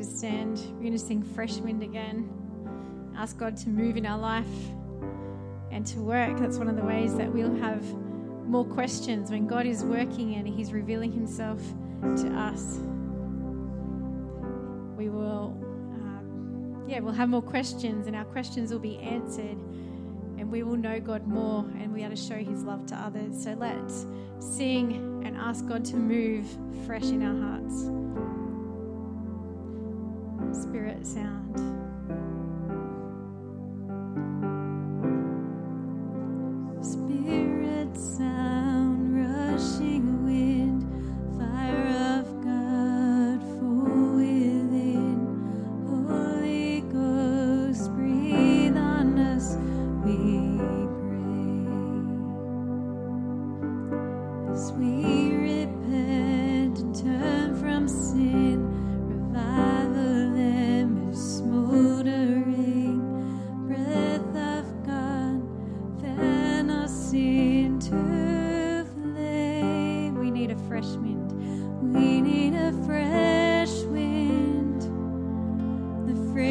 To 0.00 0.06
stand. 0.06 0.58
We're 0.74 0.80
going 0.80 0.92
to 0.92 0.98
sing 0.98 1.22
Fresh 1.22 1.56
Wind 1.56 1.82
again. 1.82 2.30
Ask 3.18 3.36
God 3.36 3.54
to 3.58 3.68
move 3.68 3.98
in 3.98 4.06
our 4.06 4.16
life 4.16 4.46
and 5.70 5.86
to 5.88 5.98
work. 5.98 6.38
That's 6.38 6.56
one 6.56 6.68
of 6.68 6.76
the 6.76 6.84
ways 6.84 7.14
that 7.16 7.30
we'll 7.30 7.54
have 7.56 7.84
more 8.46 8.64
questions 8.64 9.30
when 9.30 9.46
God 9.46 9.66
is 9.66 9.84
working 9.84 10.36
and 10.36 10.48
He's 10.48 10.72
revealing 10.72 11.12
Himself 11.12 11.60
to 12.00 12.32
us. 12.34 12.78
We 14.96 15.10
will, 15.10 15.54
um, 15.92 16.84
yeah, 16.88 17.00
we'll 17.00 17.12
have 17.12 17.28
more 17.28 17.42
questions 17.42 18.06
and 18.06 18.16
our 18.16 18.24
questions 18.24 18.72
will 18.72 18.78
be 18.78 18.96
answered 19.00 19.58
and 20.38 20.50
we 20.50 20.62
will 20.62 20.76
know 20.76 20.98
God 20.98 21.26
more 21.26 21.60
and 21.78 21.92
we 21.92 22.04
are 22.04 22.10
to 22.10 22.16
show 22.16 22.36
His 22.36 22.62
love 22.62 22.86
to 22.86 22.94
others. 22.94 23.44
So 23.44 23.52
let's 23.52 24.06
sing 24.38 25.22
and 25.26 25.36
ask 25.36 25.66
God 25.66 25.84
to 25.86 25.96
move 25.96 26.46
fresh 26.86 27.04
in 27.04 27.22
our 27.22 27.38
hearts. 27.50 28.09
Spirit 30.52 31.06
sound. 31.06 31.79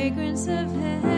Fragrance 0.10 0.48
of 0.48 0.72
heaven. 0.82 1.09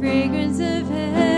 fragrance 0.00 0.58
of 0.60 0.88
heaven. 0.88 1.29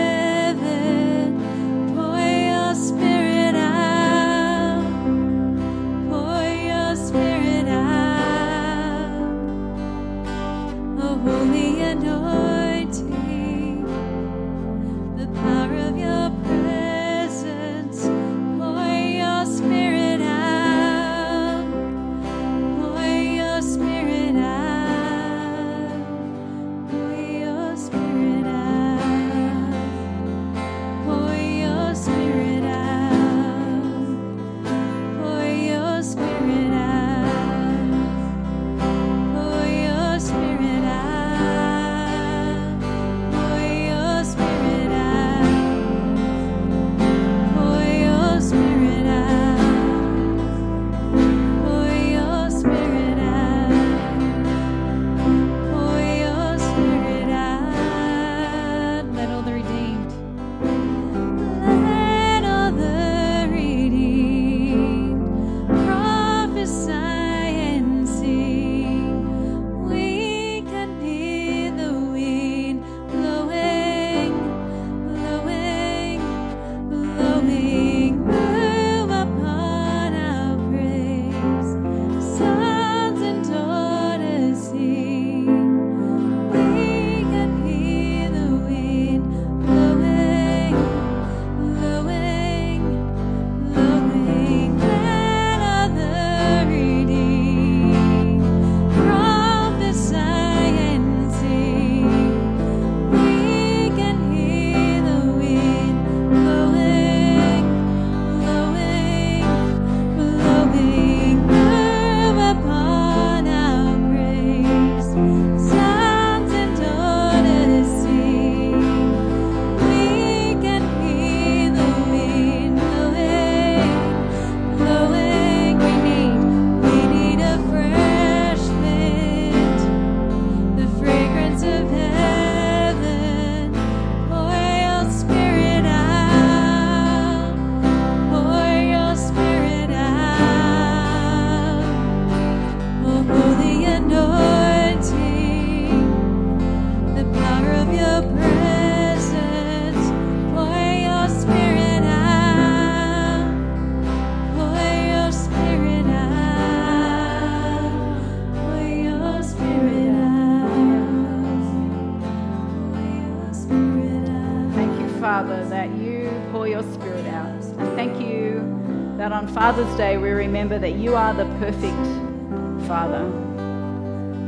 You 171.03 171.17
are 171.17 171.35
the 171.35 171.45
perfect 171.59 172.87
Father. 172.87 173.29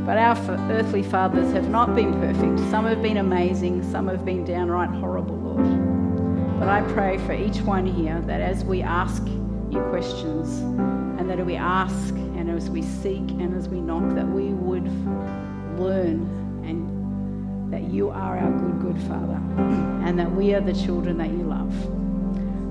But 0.05 0.17
our 0.17 0.37
earthly 0.71 1.03
fathers 1.03 1.51
have 1.51 1.67
not 1.67 1.93
been 1.95 2.13
perfect. 2.13 2.59
Some 2.71 2.85
have 2.85 3.01
been 3.01 3.17
amazing, 3.17 3.83
some 3.91 4.07
have 4.07 4.23
been 4.23 4.45
downright 4.45 4.89
horrible, 4.89 5.35
Lord. 5.35 6.59
But 6.59 6.69
I 6.69 6.81
pray 6.93 7.17
for 7.17 7.33
each 7.33 7.59
one 7.61 7.85
here 7.85 8.21
that 8.21 8.39
as 8.39 8.63
we 8.63 8.81
ask 8.81 9.21
you 9.25 9.81
questions 9.89 10.59
and 11.19 11.29
that 11.29 11.45
we 11.45 11.57
ask 11.57 12.13
and 12.13 12.49
as 12.49 12.69
we 12.69 12.81
seek 12.81 13.29
and 13.31 13.53
as 13.53 13.67
we 13.67 13.81
knock, 13.81 14.15
that 14.15 14.27
we 14.27 14.53
would 14.53 14.85
learn 15.77 16.21
and 16.65 17.73
that 17.73 17.83
you 17.91 18.11
are 18.11 18.37
our 18.37 18.51
good, 18.51 18.79
good 18.79 19.03
Father 19.09 19.41
and 20.05 20.17
that 20.17 20.31
we 20.31 20.53
are 20.53 20.61
the 20.61 20.73
children 20.73 21.17
that 21.17 21.31
you 21.31 21.43
love. 21.43 21.94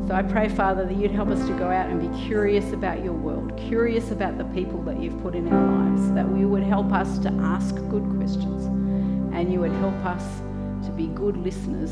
So 0.06 0.12
I 0.14 0.22
pray, 0.22 0.50
Father, 0.50 0.84
that 0.84 0.94
you'd 0.94 1.12
help 1.12 1.30
us 1.30 1.46
to 1.46 1.54
go 1.54 1.70
out 1.70 1.88
and 1.88 1.98
be 1.98 2.26
curious 2.26 2.72
about 2.72 3.02
your 3.02 3.14
world, 3.14 3.56
curious 3.56 4.10
about 4.10 4.36
the 4.36 4.44
people 4.44 4.82
that 4.82 5.00
you've 5.00 5.18
put 5.22 5.34
in 5.34 5.48
our 5.48 5.66
lives, 5.78 6.12
that 6.12 6.28
we 6.28 6.44
would 6.44 6.62
help 6.62 6.92
us 6.92 7.18
to 7.20 7.30
ask 7.40 7.74
good 7.88 8.04
questions 8.18 8.66
and 9.34 9.50
you 9.50 9.60
would 9.60 9.72
help 9.72 9.94
us 10.04 10.22
to 10.84 10.92
be 10.92 11.06
good 11.06 11.38
listeners 11.38 11.90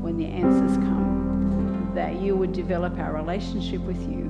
when 0.00 0.16
the 0.16 0.26
answers 0.26 0.76
come. 0.78 1.92
That 1.94 2.20
you 2.20 2.34
would 2.34 2.52
develop 2.52 2.98
our 2.98 3.12
relationship 3.12 3.80
with 3.82 4.00
you, 4.10 4.28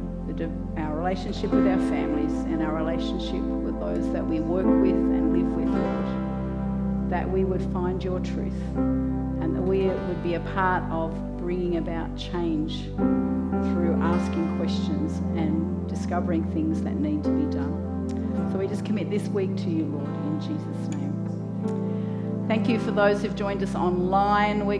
our 0.76 0.94
relationship 0.94 1.52
with 1.52 1.66
our 1.66 1.78
families, 1.88 2.32
and 2.32 2.62
our 2.62 2.74
relationship 2.74 3.40
with 3.40 3.80
those 3.80 4.12
that 4.12 4.26
we 4.26 4.40
work 4.40 4.66
with 4.66 4.92
and 4.92 5.32
live 5.32 5.46
with, 5.56 5.74
Lord. 5.74 7.10
That 7.10 7.30
we 7.30 7.44
would 7.44 7.62
find 7.72 8.04
your 8.04 8.20
truth 8.20 8.62
and 8.76 9.56
that 9.56 9.62
we 9.62 9.86
would 9.86 10.22
be 10.22 10.34
a 10.34 10.40
part 10.40 10.84
of 10.90 11.31
bringing 11.52 11.76
about 11.76 12.16
change 12.16 12.84
through 12.96 13.94
asking 14.00 14.56
questions 14.56 15.18
and 15.36 15.86
discovering 15.86 16.42
things 16.52 16.80
that 16.80 16.94
need 16.94 17.22
to 17.22 17.28
be 17.28 17.44
done. 17.54 18.48
So 18.50 18.56
we 18.56 18.66
just 18.66 18.86
commit 18.86 19.10
this 19.10 19.28
week 19.28 19.54
to 19.58 19.68
you, 19.68 19.84
Lord, 19.84 20.08
in 20.08 20.40
Jesus' 20.40 20.88
name. 20.94 22.46
Thank 22.48 22.70
you 22.70 22.78
for 22.78 22.90
those 22.90 23.20
who've 23.20 23.36
joined 23.36 23.62
us 23.62 23.74
online. 23.74 24.64
We, 24.64 24.78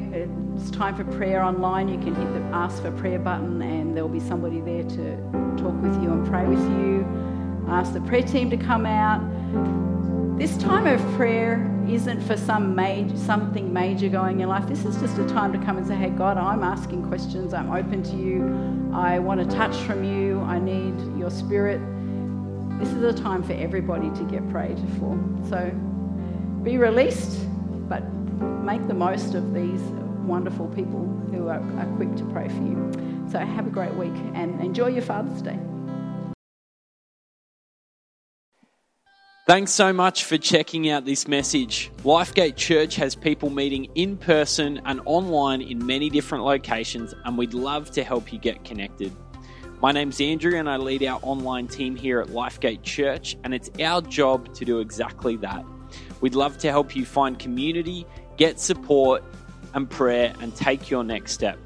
it's 0.57 0.71
time 0.71 0.97
for 0.97 1.05
prayer 1.05 1.43
online. 1.43 1.89
You 1.89 1.99
can 1.99 2.15
hit 2.15 2.33
the 2.33 2.41
ask 2.57 2.81
for 2.81 2.91
prayer 2.93 3.19
button, 3.19 3.61
and 3.61 3.95
there'll 3.95 4.09
be 4.09 4.19
somebody 4.19 4.63
there 4.63 4.85
to 4.85 5.17
talk 5.59 5.75
with 5.83 6.03
you 6.03 6.11
and 6.11 6.27
pray 6.27 6.47
with 6.47 6.65
you. 6.81 7.07
Ask 7.69 7.93
the 7.93 8.01
prayer 8.01 8.23
team 8.23 8.49
to 8.49 8.57
come 8.57 8.87
out. 8.87 9.21
This 10.39 10.57
time 10.57 10.87
of 10.87 11.01
prayer 11.15 11.71
isn't 11.89 12.23
for 12.23 12.37
some 12.37 12.75
major, 12.75 13.17
something 13.17 13.73
major 13.73 14.09
going 14.09 14.41
in 14.41 14.49
life. 14.49 14.67
This 14.67 14.85
is 14.85 14.97
just 14.97 15.19
a 15.19 15.27
time 15.27 15.53
to 15.53 15.59
come 15.59 15.77
and 15.77 15.87
say, 15.87 15.95
Hey, 15.95 16.09
God, 16.09 16.39
I'm 16.39 16.65
asking 16.65 17.07
questions. 17.07 17.53
I'm 17.53 17.71
open 17.71 18.03
to 18.03 18.17
you. 18.17 18.91
I 18.95 19.19
want 19.19 19.41
a 19.41 19.45
touch 19.45 19.77
from 19.77 20.03
you. 20.03 20.41
I 20.41 20.59
need 20.59 20.95
your 21.19 21.31
spirit. 21.31 21.81
This 22.81 22.89
is 22.89 23.03
a 23.05 23.13
time 23.13 23.43
for 23.43 23.53
everybody 23.53 24.11
to 24.11 24.25
get 24.25 24.49
prayed 24.51 24.79
for. 24.99 25.19
So 25.49 25.71
be 26.63 26.79
released, 26.79 27.47
but 27.89 28.03
make 28.65 28.89
the 28.89 28.95
most 28.95 29.35
of 29.35 29.53
these 29.53 29.83
wonderful 30.25 30.69
people 30.69 31.07
who 31.31 31.49
are, 31.49 31.61
are 31.79 31.97
quick 31.97 32.17
to 32.17 32.25
pray 32.33 32.49
for 32.49 32.63
you. 32.63 33.29
So 33.31 33.39
have 33.39 33.67
a 33.67 33.71
great 33.71 33.95
week 33.95 34.15
and 34.35 34.61
enjoy 34.61 34.89
your 34.89 35.03
Father's 35.03 35.43
Day. 35.43 35.59
Thanks 39.45 39.73
so 39.73 39.93
much 39.93 40.25
for 40.25 40.39
checking 40.39 40.89
out 40.89 41.05
this 41.05 41.27
message. 41.27 41.91
Lifegate 42.05 42.55
Church 42.55 42.95
has 42.95 43.17
people 43.17 43.51
meeting 43.51 43.87
in 43.97 44.17
person 44.17 44.81
and 44.85 45.01
online 45.05 45.61
in 45.61 45.85
many 45.85 46.11
different 46.11 46.45
locations, 46.45 47.13
and 47.25 47.37
we'd 47.37 47.53
love 47.53 47.91
to 47.91 48.05
help 48.05 48.33
you 48.33 48.39
get 48.39 48.65
connected. 48.65 49.13
My 49.81 49.91
name's 49.91 50.21
Andrew, 50.21 50.57
and 50.57 50.71
I 50.71 50.77
lead 50.77 51.03
our 51.03 51.19
online 51.25 51.67
team 51.67 51.97
here 51.97 52.21
at 52.21 52.29
Lifegate 52.29 52.85
Church, 52.85 53.37
and 53.43 53.53
it's 53.53 53.69
our 53.81 54.01
job 54.01 54.55
to 54.55 54.65
do 54.65 54.79
exactly 54.79 55.35
that. 55.39 55.65
We'd 56.21 56.37
love 56.37 56.57
to 56.59 56.71
help 56.71 56.95
you 56.95 57.05
find 57.05 57.37
community, 57.37 58.07
get 58.37 58.61
support 58.61 59.25
and 59.75 59.91
prayer, 59.91 60.35
and 60.41 60.55
take 60.55 60.89
your 60.89 61.03
next 61.03 61.33
step. 61.33 61.59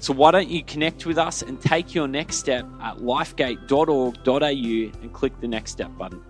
So, 0.00 0.12
why 0.12 0.30
don't 0.30 0.50
you 0.50 0.62
connect 0.62 1.06
with 1.06 1.16
us 1.16 1.40
and 1.40 1.58
take 1.58 1.94
your 1.94 2.06
next 2.06 2.36
step 2.36 2.66
at 2.82 2.98
lifegate.org.au 2.98 5.02
and 5.02 5.12
click 5.14 5.40
the 5.40 5.48
next 5.48 5.70
step 5.70 5.96
button? 5.96 6.22